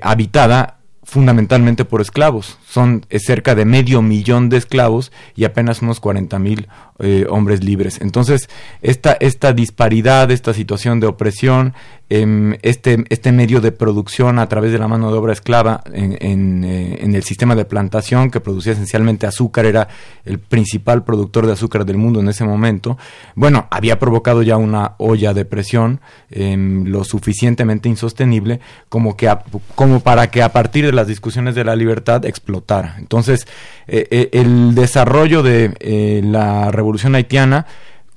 [0.01, 0.79] habitada
[1.09, 2.59] fundamentalmente por esclavos.
[2.67, 6.67] Son cerca de medio millón de esclavos y apenas unos 40 mil
[6.99, 7.99] eh, hombres libres.
[7.99, 8.47] Entonces,
[8.81, 11.73] esta, esta disparidad, esta situación de opresión,
[12.09, 16.97] este, este medio de producción a través de la mano de obra esclava en, eh,
[17.01, 19.87] en, el sistema de plantación que producía esencialmente azúcar, era
[20.25, 22.97] el principal productor de azúcar del mundo en ese momento,
[23.35, 26.01] bueno, había provocado ya una olla de presión
[26.31, 29.31] em, lo suficientemente insostenible como, que
[29.75, 32.95] como para que a partir de las discusiones de la libertad explotara.
[32.97, 33.47] Entonces,
[33.87, 37.67] eh, el desarrollo de la Revolución Haitiana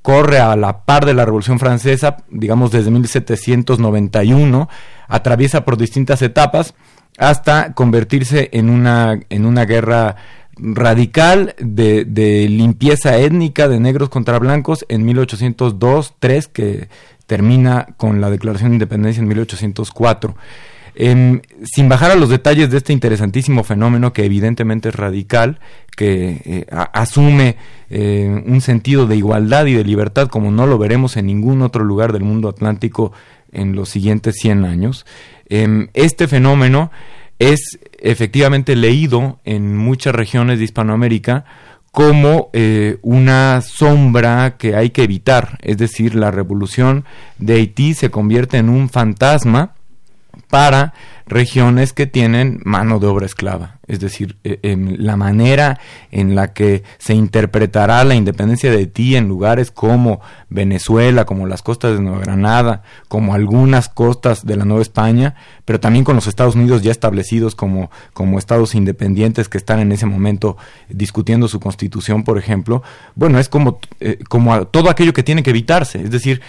[0.02, 4.68] corre a la par de la Revolución Francesa, digamos desde 1791,
[5.08, 6.74] atraviesa por distintas etapas
[7.18, 10.16] hasta convertirse en una, en una guerra
[10.56, 16.88] radical de, de limpieza étnica de negros contra blancos en 1802-3 que
[17.26, 20.36] termina con la Declaración de Independencia en 1804.
[20.94, 25.58] Em, sin bajar a los detalles de este interesantísimo fenómeno que evidentemente es radical,
[25.96, 27.56] que eh, asume
[27.88, 31.84] eh, un sentido de igualdad y de libertad como no lo veremos en ningún otro
[31.84, 33.12] lugar del mundo atlántico
[33.52, 35.06] en los siguientes 100 años,
[35.48, 36.90] em, este fenómeno
[37.38, 41.44] es efectivamente leído en muchas regiones de Hispanoamérica
[41.90, 47.04] como eh, una sombra que hay que evitar, es decir, la revolución
[47.38, 49.74] de Haití se convierte en un fantasma
[50.48, 50.92] para
[51.26, 53.78] regiones que tienen mano de obra esclava.
[53.86, 55.80] Es decir, en eh, em, la manera
[56.10, 60.20] en la que se interpretará la independencia de Haití en lugares como
[60.50, 65.80] Venezuela, como las costas de Nueva Granada, como algunas costas de la Nueva España, pero
[65.80, 70.06] también con los Estados Unidos ya establecidos como, como estados independientes que están en ese
[70.06, 70.56] momento
[70.88, 72.82] discutiendo su constitución, por ejemplo,
[73.14, 76.02] bueno, es como, eh, como todo aquello que tiene que evitarse.
[76.02, 76.40] Es decir,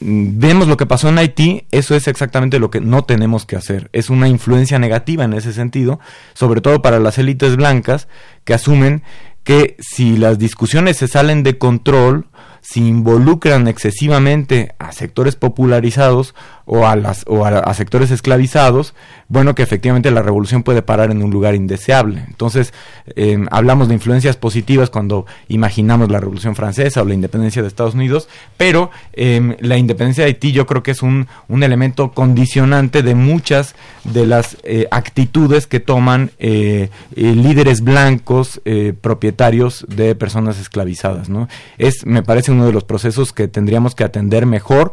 [0.00, 3.90] vemos lo que pasó en Haití, eso es exactamente lo que no tenemos que hacer.
[3.92, 6.00] Es una influencia negativa en ese sentido,
[6.34, 8.08] sobre todo para las élites blancas
[8.44, 9.02] que asumen
[9.44, 12.26] que si las discusiones se salen de control,
[12.60, 16.34] si involucran excesivamente a sectores popularizados
[16.70, 18.94] o a, las, o a, sectores esclavizados,
[19.28, 22.22] bueno, que efectivamente la revolución puede parar en un lugar indeseable.
[22.28, 22.74] Entonces,
[23.16, 27.94] em, hablamos de influencias positivas cuando imaginamos la revolución francesa o la independencia de Estados
[27.94, 33.02] Unidos, pero em, la independencia de Haití yo creo que es un, un elemento condicionante
[33.02, 38.60] de muchas de las eh, actitudes que toman eh, eh, líderes blancos
[39.00, 41.30] propietarios de personas esclavizadas.
[41.30, 41.48] ¿no?
[41.78, 44.92] Es, me parece, uno de los procesos que tendríamos que atender mejor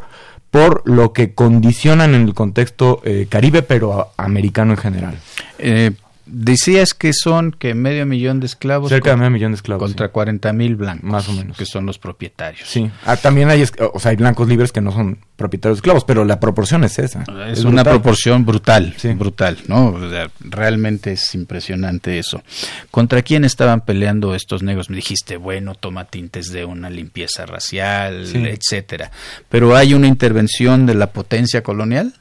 [0.56, 5.18] por lo que condicionan en el contexto eh, caribe, pero americano en general.
[5.58, 5.90] Eh,
[6.26, 8.88] Decías que son que medio millón de esclavos.
[8.88, 9.88] Cerca de medio millón de esclavos.
[9.88, 11.08] Contra 40 mil blancos.
[11.08, 11.56] Más o menos.
[11.56, 12.68] Que son los propietarios.
[12.68, 12.90] Sí.
[13.04, 16.24] Ah, también hay, o sea, hay blancos libres que no son propietarios de esclavos, pero
[16.24, 17.24] la proporción es esa.
[17.48, 18.94] Es, una proporción brutal.
[18.96, 19.12] Sí.
[19.12, 19.96] Brutal, ¿no?
[20.40, 22.42] realmente es impresionante eso.
[22.90, 24.90] ¿Contra quién estaban peleando estos negros?
[24.90, 29.12] Me dijiste, bueno, toma tintes de una limpieza racial, etcétera.
[29.48, 32.14] Pero hay una intervención de la potencia colonial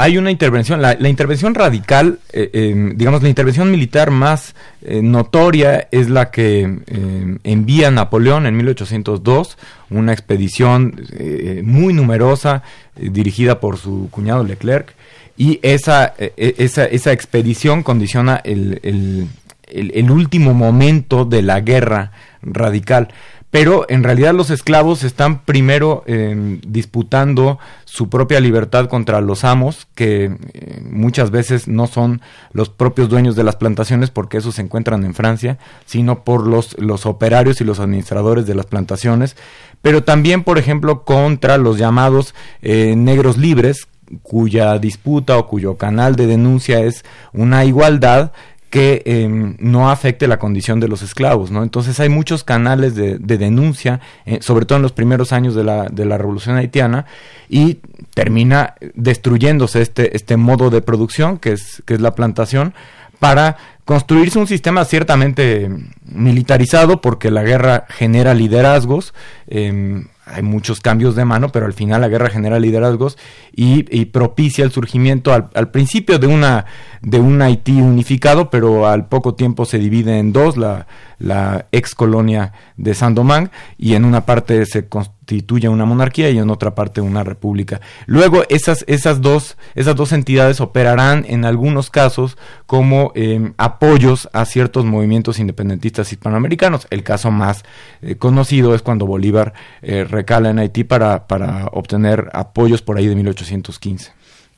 [0.00, 5.88] hay una intervención, la, intervención radical, eh, em, digamos, la intervención militar más eh, notoria
[5.90, 9.58] es la que em, envía Napoleón en 1802,
[9.90, 12.62] una expedición eh, muy numerosa
[12.96, 14.94] dirigida por su cuñado Leclerc,
[15.36, 19.28] y esa, esa, esa expedición condiciona el, el,
[19.68, 23.08] el último momento de la guerra radical
[23.50, 29.88] pero en realidad los esclavos están primero eh, disputando su propia libertad contra los amos,
[29.94, 32.20] que eh, muchas veces no son
[32.52, 36.78] los propios dueños de las plantaciones porque esos se encuentran en Francia, sino por los,
[36.78, 39.36] los operarios y los administradores de las plantaciones,
[39.82, 43.88] pero también, por ejemplo, contra los llamados eh, negros libres,
[44.22, 48.32] cuya disputa o cuyo canal de denuncia es una igualdad
[48.70, 51.50] que em, no afecte la condición de los esclavos.
[51.50, 55.88] Entonces hay muchos canales de, denuncia, eh, sobre todo en los primeros años de la,
[55.88, 57.04] de la revolución haitiana,
[57.48, 57.80] y
[58.14, 62.72] termina destruyéndose este, este modo de producción, que es, la plantación,
[63.18, 65.68] para construirse un sistema ciertamente
[66.04, 69.14] militarizado, porque la guerra genera liderazgos,
[69.48, 73.18] eh, hay muchos cambios de mano, pero al final la guerra genera liderazgos
[73.52, 76.66] y, propicia el surgimiento al, principio de una
[77.02, 80.86] de un Haití unificado, pero al poco tiempo se divide en dos, la,
[81.18, 86.50] la ex colonia de Saint-Domingue, y en una parte se constituye una monarquía y en
[86.50, 87.80] otra parte una república.
[88.06, 94.44] Luego esas, esas, dos, esas dos entidades operarán en algunos casos como em, apoyos a
[94.44, 96.86] ciertos movimientos independentistas hispanoamericanos.
[96.90, 97.64] El caso más
[98.02, 99.52] eh, conocido es cuando Bolívar
[99.82, 104.12] eh, recala en Haití para, para obtener apoyos por ahí de 1815.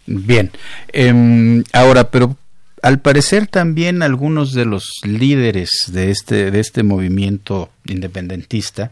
[0.07, 0.51] Bien,
[0.93, 2.37] em, ahora, pero
[2.83, 8.91] al parecer también algunos de los líderes de este, de este movimiento independentista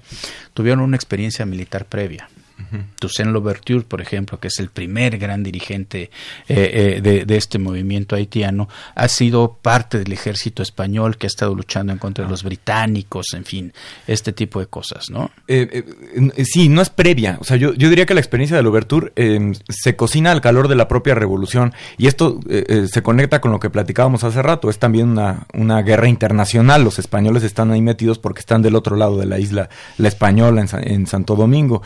[0.55, 2.29] tuvieron una experiencia militar previa.
[2.99, 6.11] Toussaint Louverture, por ejemplo, que es el primer gran dirigente
[6.49, 11.55] eh, eh, de, este movimiento haitiano, ha sido parte del ejército español que ha estado
[11.55, 13.73] luchando en contra de los británicos, en fin,
[14.07, 15.31] este tipo de cosas, ¿no?
[15.49, 15.85] Eh,
[16.45, 17.39] sí, no es previa.
[17.41, 19.13] O sea, yo, yo diría que la experiencia de Louverture
[19.69, 22.41] se cocina al calor de la propia revolución y esto
[22.87, 24.71] se conecta con lo que platicábamos hace rato.
[24.71, 26.85] Es también una, una guerra internacional.
[26.85, 30.61] Los españoles están ahí metidos porque están del otro lado de la isla, la española,
[30.61, 31.83] en, en Santo Domingo.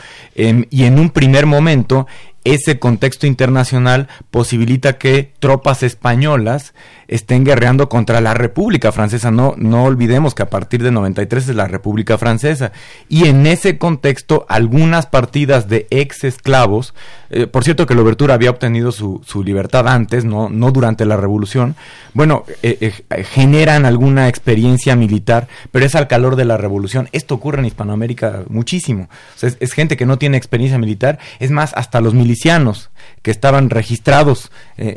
[0.71, 2.07] Y en un primer momento
[2.45, 6.75] ese contexto internacional posibilita que tropas españolas
[7.09, 9.31] estén guerreando contra la República Francesa.
[9.31, 12.73] No, no olvidemos que a partir de 93 es la República Francesa.
[13.09, 16.95] Y en ese contexto, algunas partidas de ex esclavos,
[17.31, 21.05] eh, por cierto que la Obertura había obtenido su, su, libertad antes, no, no durante
[21.05, 21.77] la Revolución,
[22.13, 22.79] bueno, eh,
[23.11, 27.09] eh, generan alguna experiencia militar, pero es al calor de la Revolución.
[27.13, 29.09] Esto ocurre en Hispanoamérica muchísimo.
[29.41, 32.91] es, es, gente que no tiene experiencia militar, es más, hasta los milicianos
[33.23, 34.51] que estaban registrados,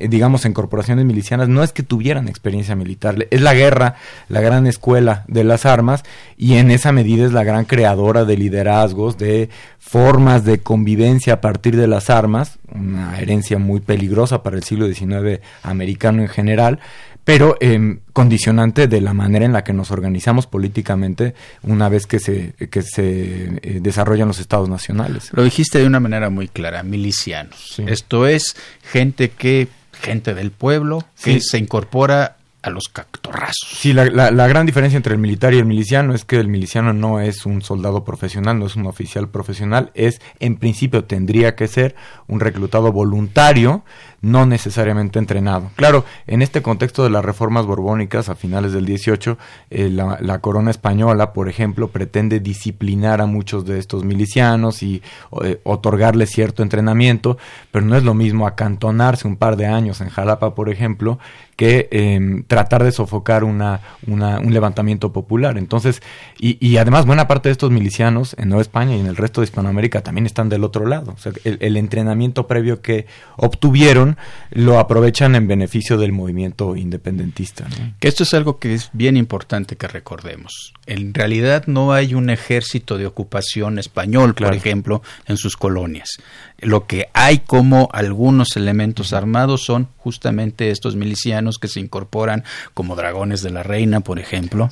[0.09, 3.27] digamos, en corporaciones milicianas, no es que tuvieran experiencia militar.
[3.29, 3.95] Es la guerra,
[4.27, 6.03] la gran escuela de las armas
[6.35, 11.41] y en esa medida es la gran creadora de liderazgos, de formas de convivencia a
[11.41, 16.79] partir de las armas, una herencia muy peligrosa para el siglo XIX americano en general,
[17.27, 22.19] pero eh, condicionante de la manera en la que nos organizamos políticamente una vez que
[22.19, 25.31] se, que se eh, desarrollan los estados nacionales.
[25.33, 27.81] Lo dijiste de una manera muy clara, milicianos.
[27.85, 32.36] Esto es gente que gente del pueblo que se incorpora
[32.67, 33.69] a los cactorrazos.
[33.71, 36.93] Sí, la, la, gran diferencia entre el militar y el miliciano es que el miliciano
[36.93, 41.67] no es un soldado profesional, no es un oficial profesional, es en principio tendría que
[41.67, 41.95] ser
[42.27, 43.83] un reclutado voluntario
[44.21, 45.69] no necesariamente entrenado.
[45.75, 49.37] Claro, en este contexto de las reformas borbónicas a finales del 18,
[49.69, 55.01] eh, la, corona española, por ejemplo, pretende disciplinar a muchos de estos milicianos y
[55.43, 57.37] eh, otorgarles cierto entrenamiento,
[57.71, 61.19] pero no es lo mismo acantonarse un par de años en Jalapa, por ejemplo,
[61.57, 65.57] que em, tratar de sofocar una, un levantamiento popular.
[65.57, 66.01] Entonces,
[66.39, 69.41] y, y, además buena parte de estos milicianos en Nueva España y en el resto
[69.41, 71.13] de Hispanoamérica también están del otro lado.
[71.13, 74.17] O sea, el, el entrenamiento previo que obtuvieron
[74.51, 77.65] lo aprovechan en beneficio del movimiento independentista.
[77.99, 80.73] Que esto es algo que es bien importante que recordemos.
[80.85, 86.19] En realidad no hay un ejército de ocupación español, por ejemplo, en sus colonias.
[86.59, 92.43] Lo que hay como algunos elementos armados son justamente estos milicianos que se incorporan
[92.73, 94.69] como dragones de la reina, por ejemplo,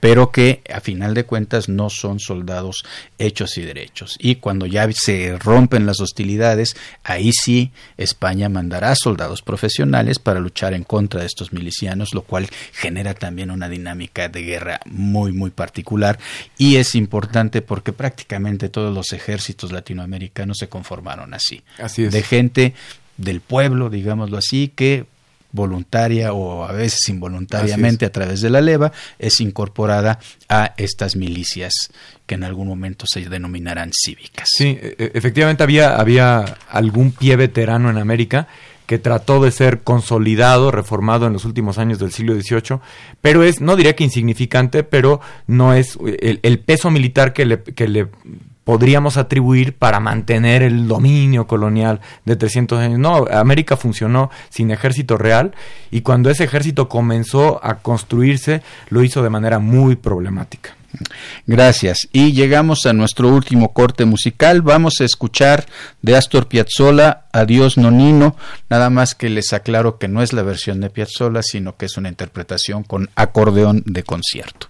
[0.00, 2.84] pero que a final de cuentas no son soldados
[3.18, 4.16] hechos y derechos.
[4.20, 10.74] Y cuando ya se rompen las hostilidades, ahí sí España mandará soldados profesionales para luchar
[10.74, 15.50] en contra de estos milicianos, lo cual genera también una dinámica de guerra muy, muy
[15.50, 16.18] particular.
[16.56, 21.62] Y es importante porque prácticamente todos los ejércitos latinoamericanos se conformaron así.
[21.78, 22.12] Así es.
[22.12, 22.74] De gente
[23.16, 25.06] del pueblo, digámoslo así, que
[25.56, 31.72] voluntaria o a veces involuntariamente a través de la leva es incorporada a estas milicias
[32.26, 34.48] que en algún momento se denominarán cívicas.
[34.56, 38.46] Sí, e, e, efectivamente había, había algún pie veterano en América
[38.86, 42.78] que trató de ser consolidado, reformado en los últimos años del siglo XVIII,
[43.20, 47.62] pero es, no diría que insignificante, pero no es el, el peso militar que le,
[47.62, 48.06] que le
[48.66, 52.98] podríamos atribuir para mantener el dominio colonial de 300 años.
[52.98, 55.54] No, América funcionó sin ejército real
[55.92, 60.76] y cuando ese ejército comenzó a construirse lo hizo de manera muy problemática.
[61.46, 62.08] Gracias.
[62.12, 64.62] Y llegamos a nuestro último corte musical.
[64.62, 65.66] Vamos a escuchar
[66.02, 68.34] de Astor Piazzolla Adiós Nonino.
[68.68, 71.96] Nada más que les aclaro que no es la versión de Piazzolla, sino que es
[71.96, 74.66] una interpretación con acordeón de concierto.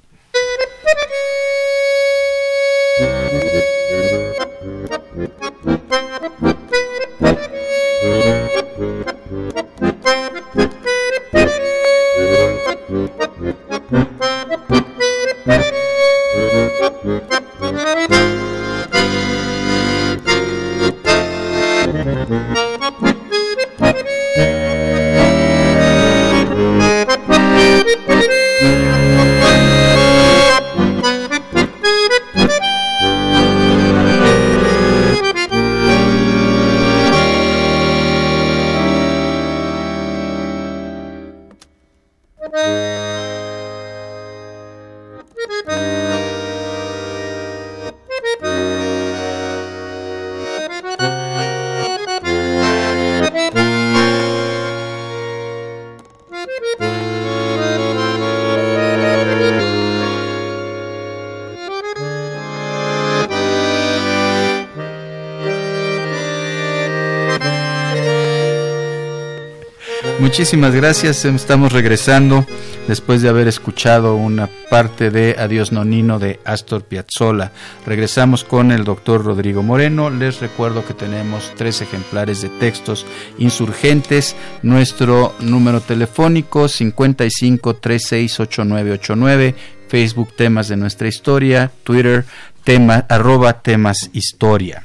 [70.26, 71.24] Muchísimas gracias.
[71.24, 72.44] Estamos regresando
[72.88, 77.52] después de haber escuchado una parte de Adiós Nonino de Astor Piazzolla.
[77.86, 80.10] Regresamos con el doctor Rodrigo Moreno.
[80.10, 83.06] Les recuerdo que tenemos tres ejemplares de textos
[83.38, 84.34] insurgentes.
[84.64, 89.54] Nuestro número telefónico 55 8989,
[89.88, 92.24] Facebook Temas de nuestra historia, Twitter
[92.64, 94.82] tema, arroba temas historia.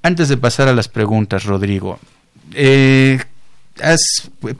[0.00, 1.98] Antes de pasar a las preguntas, Rodrigo,
[2.54, 3.18] eh,
[3.82, 4.00] has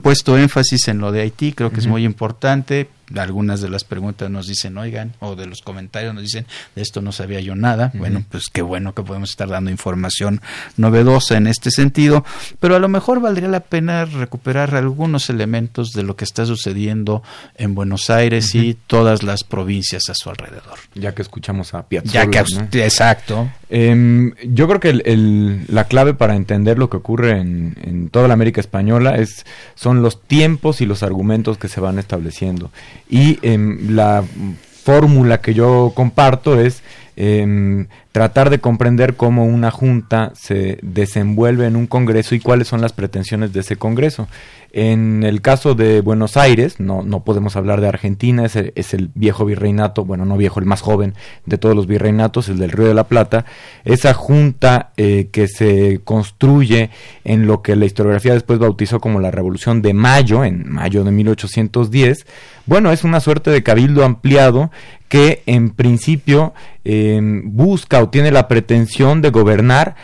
[0.01, 4.29] puesto énfasis en lo de Haití, creo que es muy importante algunas de las preguntas
[4.29, 6.45] nos dicen, oigan, o de los comentarios nos dicen,
[6.75, 7.91] de esto no sabía yo nada.
[7.93, 10.41] Bueno, pues qué bueno que podemos estar dando información
[10.77, 12.25] novedosa en este sentido,
[12.59, 17.23] pero a lo mejor valdría la pena recuperar algunos elementos de lo que está sucediendo
[17.55, 20.79] en Buenos Aires y todas las provincias a su alrededor.
[20.95, 22.25] Ya que escuchamos a Piazzolla.
[22.25, 23.49] Ya que, exacto.
[23.69, 24.93] Em, yo creo que
[25.67, 29.45] la clave para entender lo que ocurre en, en toda la América Española es,
[29.75, 32.71] son los tiempos y los argumentos que se van estableciendo.
[33.11, 34.23] Y em, la
[34.83, 36.81] fórmula que yo comparto es
[37.15, 42.81] em, tratar de comprender cómo una junta se desenvuelve en un congreso y cuáles son
[42.81, 44.27] las pretensiones de ese congreso.
[44.73, 49.43] En el caso de Buenos Aires, no, no podemos hablar de Argentina, es el, viejo
[49.45, 51.13] virreinato, bueno, no viejo, el más joven
[51.45, 53.45] de todos los virreinatos, el del Río de la Plata.
[53.83, 56.89] Esa junta eh, que se construye
[57.25, 61.11] en lo que la historiografía después bautizó como la Revolución de Mayo, en mayo de
[61.11, 62.25] 1810,
[62.65, 64.71] bueno, es una suerte de cabildo ampliado
[65.09, 66.53] que en principio
[66.85, 69.95] em, busca o tiene la pretensión de gobernar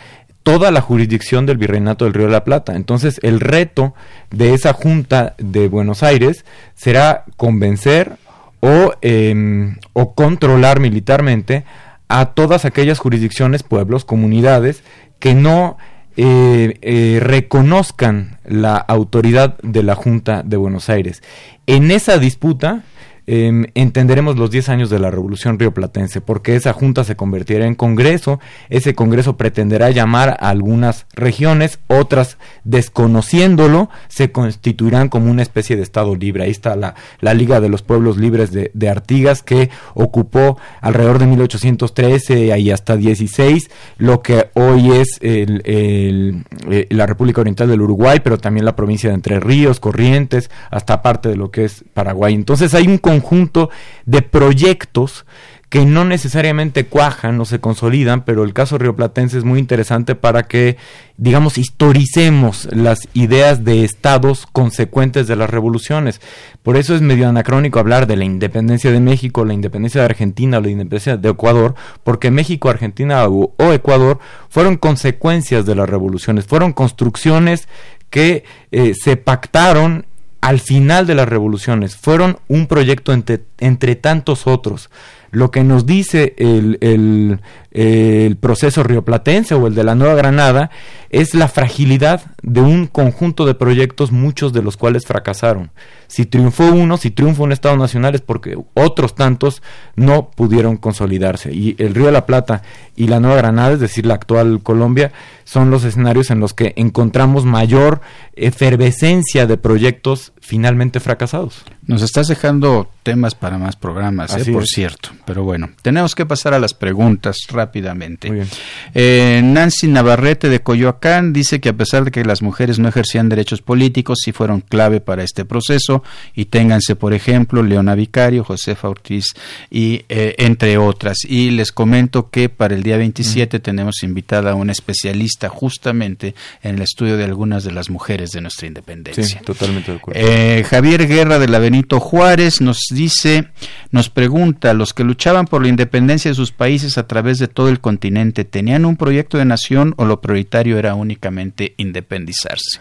[0.48, 2.74] toda la jurisdicción del Virreinato del Río de la Plata.
[2.74, 3.92] Entonces, el reto
[4.30, 8.16] de esa Junta de Buenos Aires será convencer
[8.60, 11.64] o, em, o controlar militarmente
[12.08, 14.82] a todas aquellas jurisdicciones, pueblos, comunidades
[15.18, 15.76] que no
[16.16, 21.22] eh, eh, reconozcan la autoridad de la Junta de Buenos Aires.
[21.66, 22.84] En esa disputa,
[23.30, 27.74] Em, entenderemos los 10 años de la Revolución Rioplatense, porque esa junta se convertirá en
[27.74, 35.76] Congreso, ese Congreso pretenderá llamar a algunas regiones, otras desconociéndolo, se constituirán como una especie
[35.76, 36.44] de Estado libre.
[36.44, 41.26] Ahí está la, la Liga de los Pueblos Libres de, Artigas, que ocupó alrededor de
[41.26, 48.20] 1813 y hasta 16 lo que hoy es el, eh, la República Oriental del Uruguay,
[48.24, 52.32] pero también la provincia de Entre Ríos, Corrientes, hasta parte de lo que es Paraguay.
[52.32, 53.70] Entonces hay un conjunto
[54.06, 55.24] de proyectos
[55.68, 60.44] que no necesariamente cuajan o se consolidan, pero el caso rioplatense es muy interesante para
[60.44, 60.78] que,
[61.18, 66.22] digamos, historicemos las ideas de estados consecuentes de las revoluciones.
[66.62, 70.58] Por eso es medio anacrónico hablar de la independencia de México, la independencia de Argentina
[70.58, 76.72] la independencia de Ecuador, porque México, Argentina o, Ecuador fueron consecuencias de las revoluciones, fueron
[76.72, 77.68] construcciones
[78.08, 80.06] que eh, se pactaron
[80.40, 84.90] al final de las revoluciones, fueron un proyecto entre, entre tantos otros
[85.30, 90.70] lo que nos dice el, el, proceso rioplatense o el de la Nueva Granada
[91.10, 95.70] es la fragilidad de un conjunto de proyectos, muchos de los cuales fracasaron.
[96.06, 99.62] Si triunfó uno, si triunfó un Estado nacional es porque otros tantos
[99.96, 101.52] no pudieron consolidarse.
[101.52, 102.62] Y el Río de la Plata
[102.96, 105.12] y la Nueva Granada, es decir, la actual Colombia,
[105.44, 108.00] son los escenarios en los que encontramos mayor
[108.34, 111.64] efervescencia de proyectos finalmente fracasados.
[111.88, 114.52] Nos estás dejando temas para más programas, ¿eh?
[114.52, 115.08] por cierto.
[115.24, 118.46] Pero bueno, tenemos que pasar a las preguntas rápidamente.
[118.92, 123.30] Eh, Nancy Navarrete de Coyoacán dice que a pesar de que las mujeres no ejercían
[123.30, 126.02] derechos políticos, sí fueron clave para este proceso.
[126.34, 129.32] Y ténganse, por ejemplo, Leona Vicario, Josefa Ortiz
[129.70, 131.24] y eh, entre otras.
[131.26, 136.74] Y les comento que para el día 27 tenemos invitada a una especialista justamente en
[136.74, 139.24] el estudio de algunas de las mujeres de nuestra independencia.
[139.24, 140.20] Sí, totalmente de acuerdo.
[140.22, 143.48] Eh, Javier Guerra de la Avenida Juárez nos dice,
[143.90, 147.68] nos pregunta, los que luchaban por la independencia de sus países a través de todo
[147.68, 152.80] el continente, ¿tenían un proyecto de nación o lo prioritario era únicamente independizarse?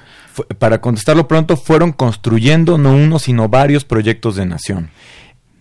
[0.60, 4.89] Para contestarlo pronto, fueron construyendo no uno, sino varios proyectos de nación.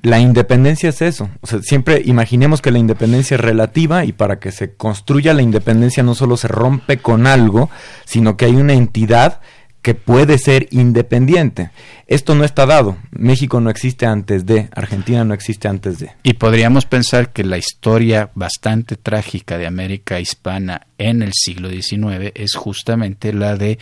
[0.03, 1.31] La independencia es eso.
[1.41, 5.43] O sea, siempre imaginemos que la independencia es relativa y para que se construya la
[5.43, 7.71] independencia no solo se rompe con algo,
[8.05, 9.41] sino que hay una entidad
[9.87, 11.71] que puede ser independiente.
[12.09, 12.97] Esto no está dado.
[13.13, 16.11] México no existe antes de, Argentina no existe antes de.
[16.25, 22.33] Y podríamos pensar que la historia bastante trágica de América hispana en el siglo XIX
[22.35, 23.79] es justamente la de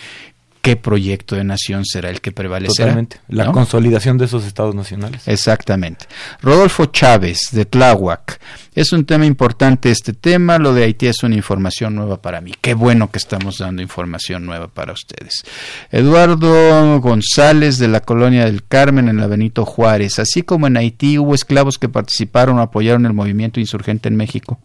[0.64, 2.86] qué proyecto de nación será el que prevalecerá.
[2.86, 3.20] Totalmente.
[3.28, 5.28] La consolidación de esos estados nacionales.
[5.28, 6.06] Exactamente.
[6.40, 8.40] Rodolfo Chávez, de Tláhuac.
[8.74, 10.56] Es un tema importante este tema.
[10.56, 12.54] Lo de Haití es una información nueva para mí.
[12.62, 15.44] Qué bueno que estamos dando información nueva para ustedes.
[15.92, 20.18] Eduardo González, de la colonia del Carmen, en la Benito Juárez.
[20.18, 24.58] Así como en Haití hubo esclavos que participaron o apoyaron el movimiento insurgente en México.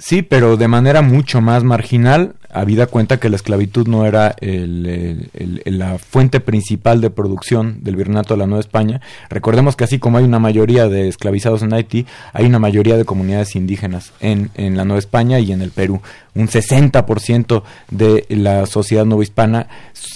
[0.00, 5.98] Sí, pero de manera mucho más marginal, habida cuenta que la esclavitud no era la
[5.98, 9.02] fuente principal de producción del virreinato de la Nueva España.
[9.28, 13.04] Recordemos que así como hay una mayoría de esclavizados en Haití, hay una mayoría de
[13.04, 16.00] comunidades indígenas en, la Nueva España y en el Perú.
[16.34, 19.68] Un 60% de la sociedad hispana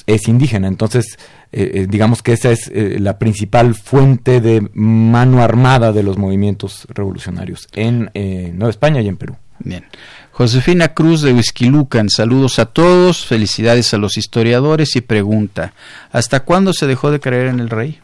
[0.07, 0.67] es indígena.
[0.67, 1.19] Entonces,
[1.53, 6.17] eh, eh, digamos que esa es eh, la principal fuente de mano armada de los
[6.17, 8.11] movimientos revolucionarios en
[8.57, 9.37] Nueva España y en Perú.
[9.59, 9.85] Bien.
[10.33, 15.75] Josefina Cruz de Huizquilucan, saludos a todos, felicidades a los historiadores y pregunta,
[16.11, 18.01] ¿hasta cuándo se dejó de creer en el rey?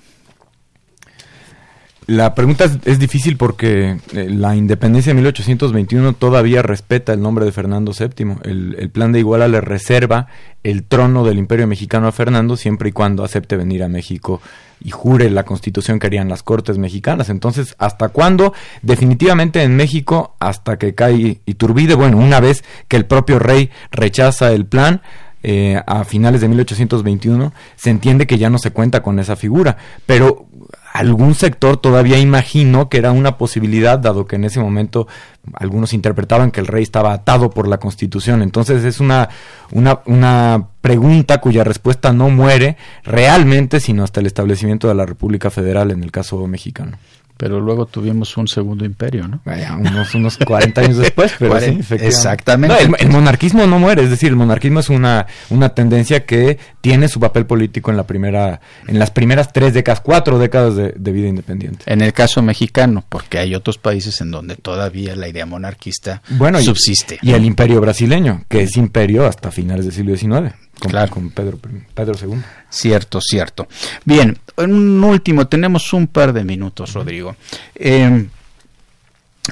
[2.10, 7.52] La pregunta es, difícil porque eh, la independencia de 1821 todavía respeta el nombre de
[7.52, 8.34] Fernando VII.
[8.42, 10.26] El, el, plan de Iguala le reserva
[10.64, 14.40] el trono del imperio mexicano a Fernando siempre y cuando acepte venir a México
[14.80, 17.28] y jure la constitución que harían las cortes mexicanas.
[17.30, 18.54] Entonces, ¿hasta cuándo?
[18.82, 24.50] Definitivamente en México, hasta que cae Iturbide, bueno, una vez que el propio rey rechaza
[24.50, 25.00] el plan,
[25.42, 29.78] eh, a finales de 1821, se entiende que ya no se cuenta con esa figura.
[30.04, 30.48] Pero
[30.92, 35.06] algún sector todavía imagino que era una posibilidad, dado que en ese momento
[35.54, 38.42] algunos interpretaban que el rey estaba atado por la constitución.
[38.42, 39.28] Entonces es una,
[39.72, 45.50] una, una pregunta cuya respuesta no muere realmente, sino hasta el establecimiento de la República
[45.50, 46.98] Federal en el caso mexicano
[47.40, 49.40] pero luego tuvimos un segundo imperio, ¿no?
[49.78, 52.76] unos, unos 40 años después, pero sí, Exactamente.
[52.98, 57.18] el, monarquismo no muere, es decir, el monarquismo es una, una tendencia que tiene su
[57.18, 61.90] papel político en la primera, en las primeras tres décadas, cuatro décadas de, vida independiente.
[61.90, 66.20] En el caso mexicano, porque hay otros países en donde todavía la idea monarquista
[66.62, 67.20] subsiste.
[67.22, 70.54] Y, el imperio brasileño, que es imperio hasta finales del siglo XIX.
[70.80, 71.12] Con, claro.
[71.12, 71.58] con Pedro,
[71.94, 72.40] Pedro II.
[72.68, 73.68] Cierto, cierto.
[74.04, 77.36] Bien, un último, tenemos un par de minutos, Rodrigo.
[77.74, 78.26] Eh,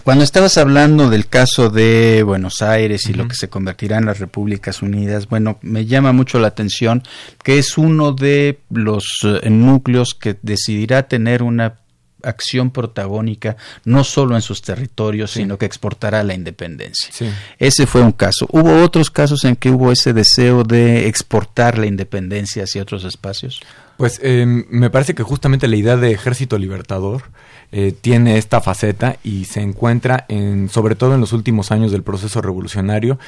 [0.05, 4.19] cuando estabas hablando del caso de Buenos Aires y lo que se convertirá en las
[4.19, 7.03] Repúblicas Unidas, bueno, me llama mucho la atención
[7.43, 11.79] que es uno de los eh, núcleos que decidirá tener una
[12.23, 17.11] acción protagónica no solo en sus territorios, sino que exportará la independencia.
[17.59, 18.47] Ese fue un caso.
[18.51, 23.61] ¿Hubo otros casos en que hubo ese deseo de exportar la independencia hacia otros espacios?
[23.97, 27.25] Pues eh, me parece que justamente la idea de ejército libertador
[27.73, 32.05] eh, tiene esta faceta y se encuentra en, sobre todo en los últimos años del
[32.05, 33.19] proceso revolucionario,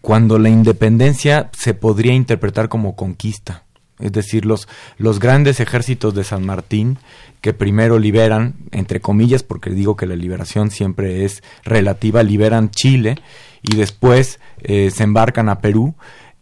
[0.00, 3.64] cuando la independencia se podría interpretar como conquista.
[3.98, 6.98] Es decir, los, los grandes ejércitos de San Martín
[7.40, 13.16] que primero liberan, entre comillas, porque digo que la liberación siempre es relativa, liberan Chile
[13.62, 15.94] y después eh, se embarcan a Perú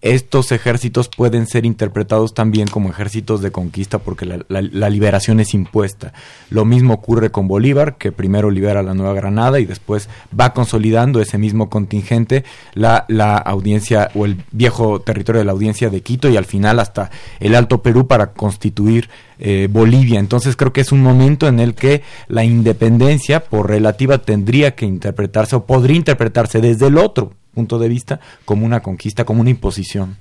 [0.02, 6.12] estos ejércitos pueden ser interpretados también como ejércitos de conquista porque la, liberación es impuesta.
[6.50, 11.20] Lo mismo ocurre con Bolívar, que primero libera la Nueva Granada y después va consolidando
[11.20, 12.44] ese mismo contingente
[12.74, 16.78] la, la audiencia o el viejo territorio de la audiencia de Quito y al final
[16.78, 20.20] hasta el Alto Perú para constituir eh, Bolivia.
[20.20, 24.86] Entonces creo que es un momento en el que la independencia por relativa tendría que
[24.86, 29.50] interpretarse o podría interpretarse desde el otro punto de vista como una conquista, como una
[29.50, 30.16] imposición.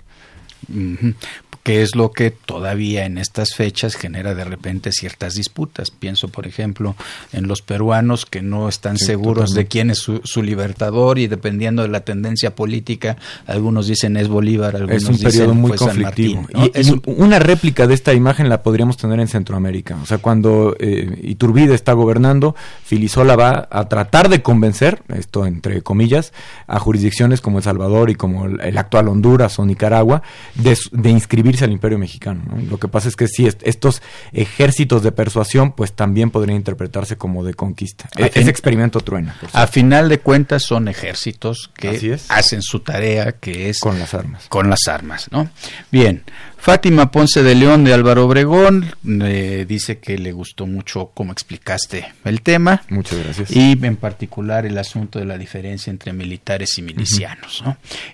[1.65, 5.89] Que es lo que todavía en estas fechas genera de repente ciertas disputas.
[5.89, 6.95] Pienso, por ejemplo,
[7.33, 11.87] en los peruanos que no están seguros de quién es su, libertador y dependiendo de
[11.87, 16.45] la tendencia política, algunos dicen es Bolívar, algunos es un periodo muy conflictivo.
[16.53, 19.97] Y, es una réplica de esta imagen la podríamos tener en Centroamérica.
[20.03, 25.81] O sea, cuando eh, Iturbide está gobernando, Filisola va a tratar de convencer, esto entre
[25.81, 26.31] comillas,
[26.67, 30.21] a jurisdicciones como El Salvador y como el, actual Honduras o Nicaragua,
[30.53, 32.43] de, de inscribir al imperio mexicano.
[32.69, 34.01] Lo que pasa es que si estos
[34.33, 38.09] ejércitos de persuasión pues también podrían interpretarse como de conquista.
[38.17, 39.37] E, ese experimento truena.
[39.53, 44.47] A final de cuentas son ejércitos que hacen su tarea que es con las armas.
[44.49, 45.49] Con las armas, ¿no?
[45.91, 46.23] Bien,
[46.65, 48.91] Fátima Ponce de León de Álvaro Obregón
[49.21, 52.81] eh, dice que le gustó mucho cómo explicaste el tema.
[52.89, 53.51] Muchas gracias.
[53.51, 57.63] Y en particular el asunto de la diferencia entre militares y milicianos.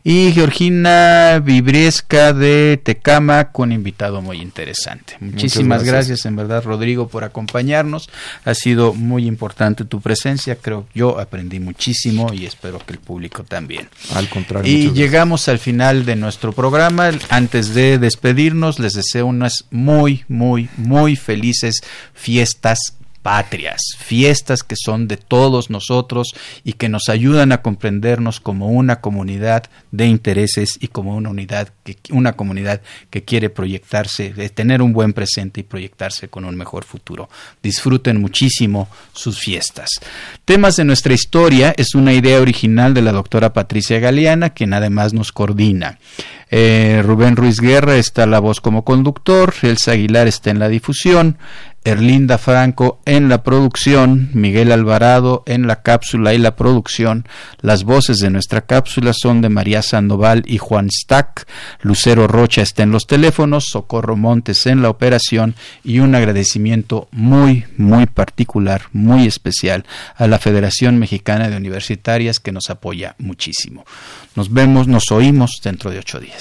[0.03, 5.15] Y Georgina Vibriesca de Tecama con invitado muy interesante.
[5.21, 6.25] Muchísimas gracias.
[6.25, 8.09] en verdad Rodrigo por acompañarnos.
[8.43, 10.57] Ha sido muy importante tu presencia.
[10.57, 13.87] Creo yo aprendí muchísimo y espero que el público también.
[14.13, 14.69] Al contrario.
[14.69, 17.11] Y llegamos al final de nuestro programa.
[17.29, 18.40] Antes de despedir
[18.79, 21.81] les deseo unas muy, muy, muy felices
[22.13, 26.33] fiestas patrias, fiestas que son de todos nosotros
[26.63, 31.69] y que nos ayudan a comprendernos como una comunidad de intereses y como una unidad
[31.83, 36.83] que una comunidad que quiere proyectarse, tener un buen presente y proyectarse con un mejor
[36.83, 37.29] futuro.
[37.61, 39.89] Disfruten muchísimo sus fiestas.
[40.45, 45.13] Temas de nuestra historia es una idea original de la doctora Patricia Galeana, quien además
[45.13, 45.99] nos coordina.
[46.53, 51.37] Eh, Rubén Ruiz Guerra está la voz como conductor, Elsa Aguilar está en la difusión,
[51.83, 57.27] Erlinda Franco en la producción, Miguel Alvarado en la cápsula y la producción.
[57.61, 61.47] Las voces de nuestra cápsula son de María Sandoval y Juan Stack.
[61.81, 67.65] Lucero Rocha está en los teléfonos, Socorro Montes en la operación y un agradecimiento muy,
[67.77, 69.83] muy particular, muy especial
[70.15, 73.85] a la Federación Mexicana de Universitarias que nos apoya muchísimo.
[74.35, 76.40] Nos vemos, nos oímos dentro de ocho días.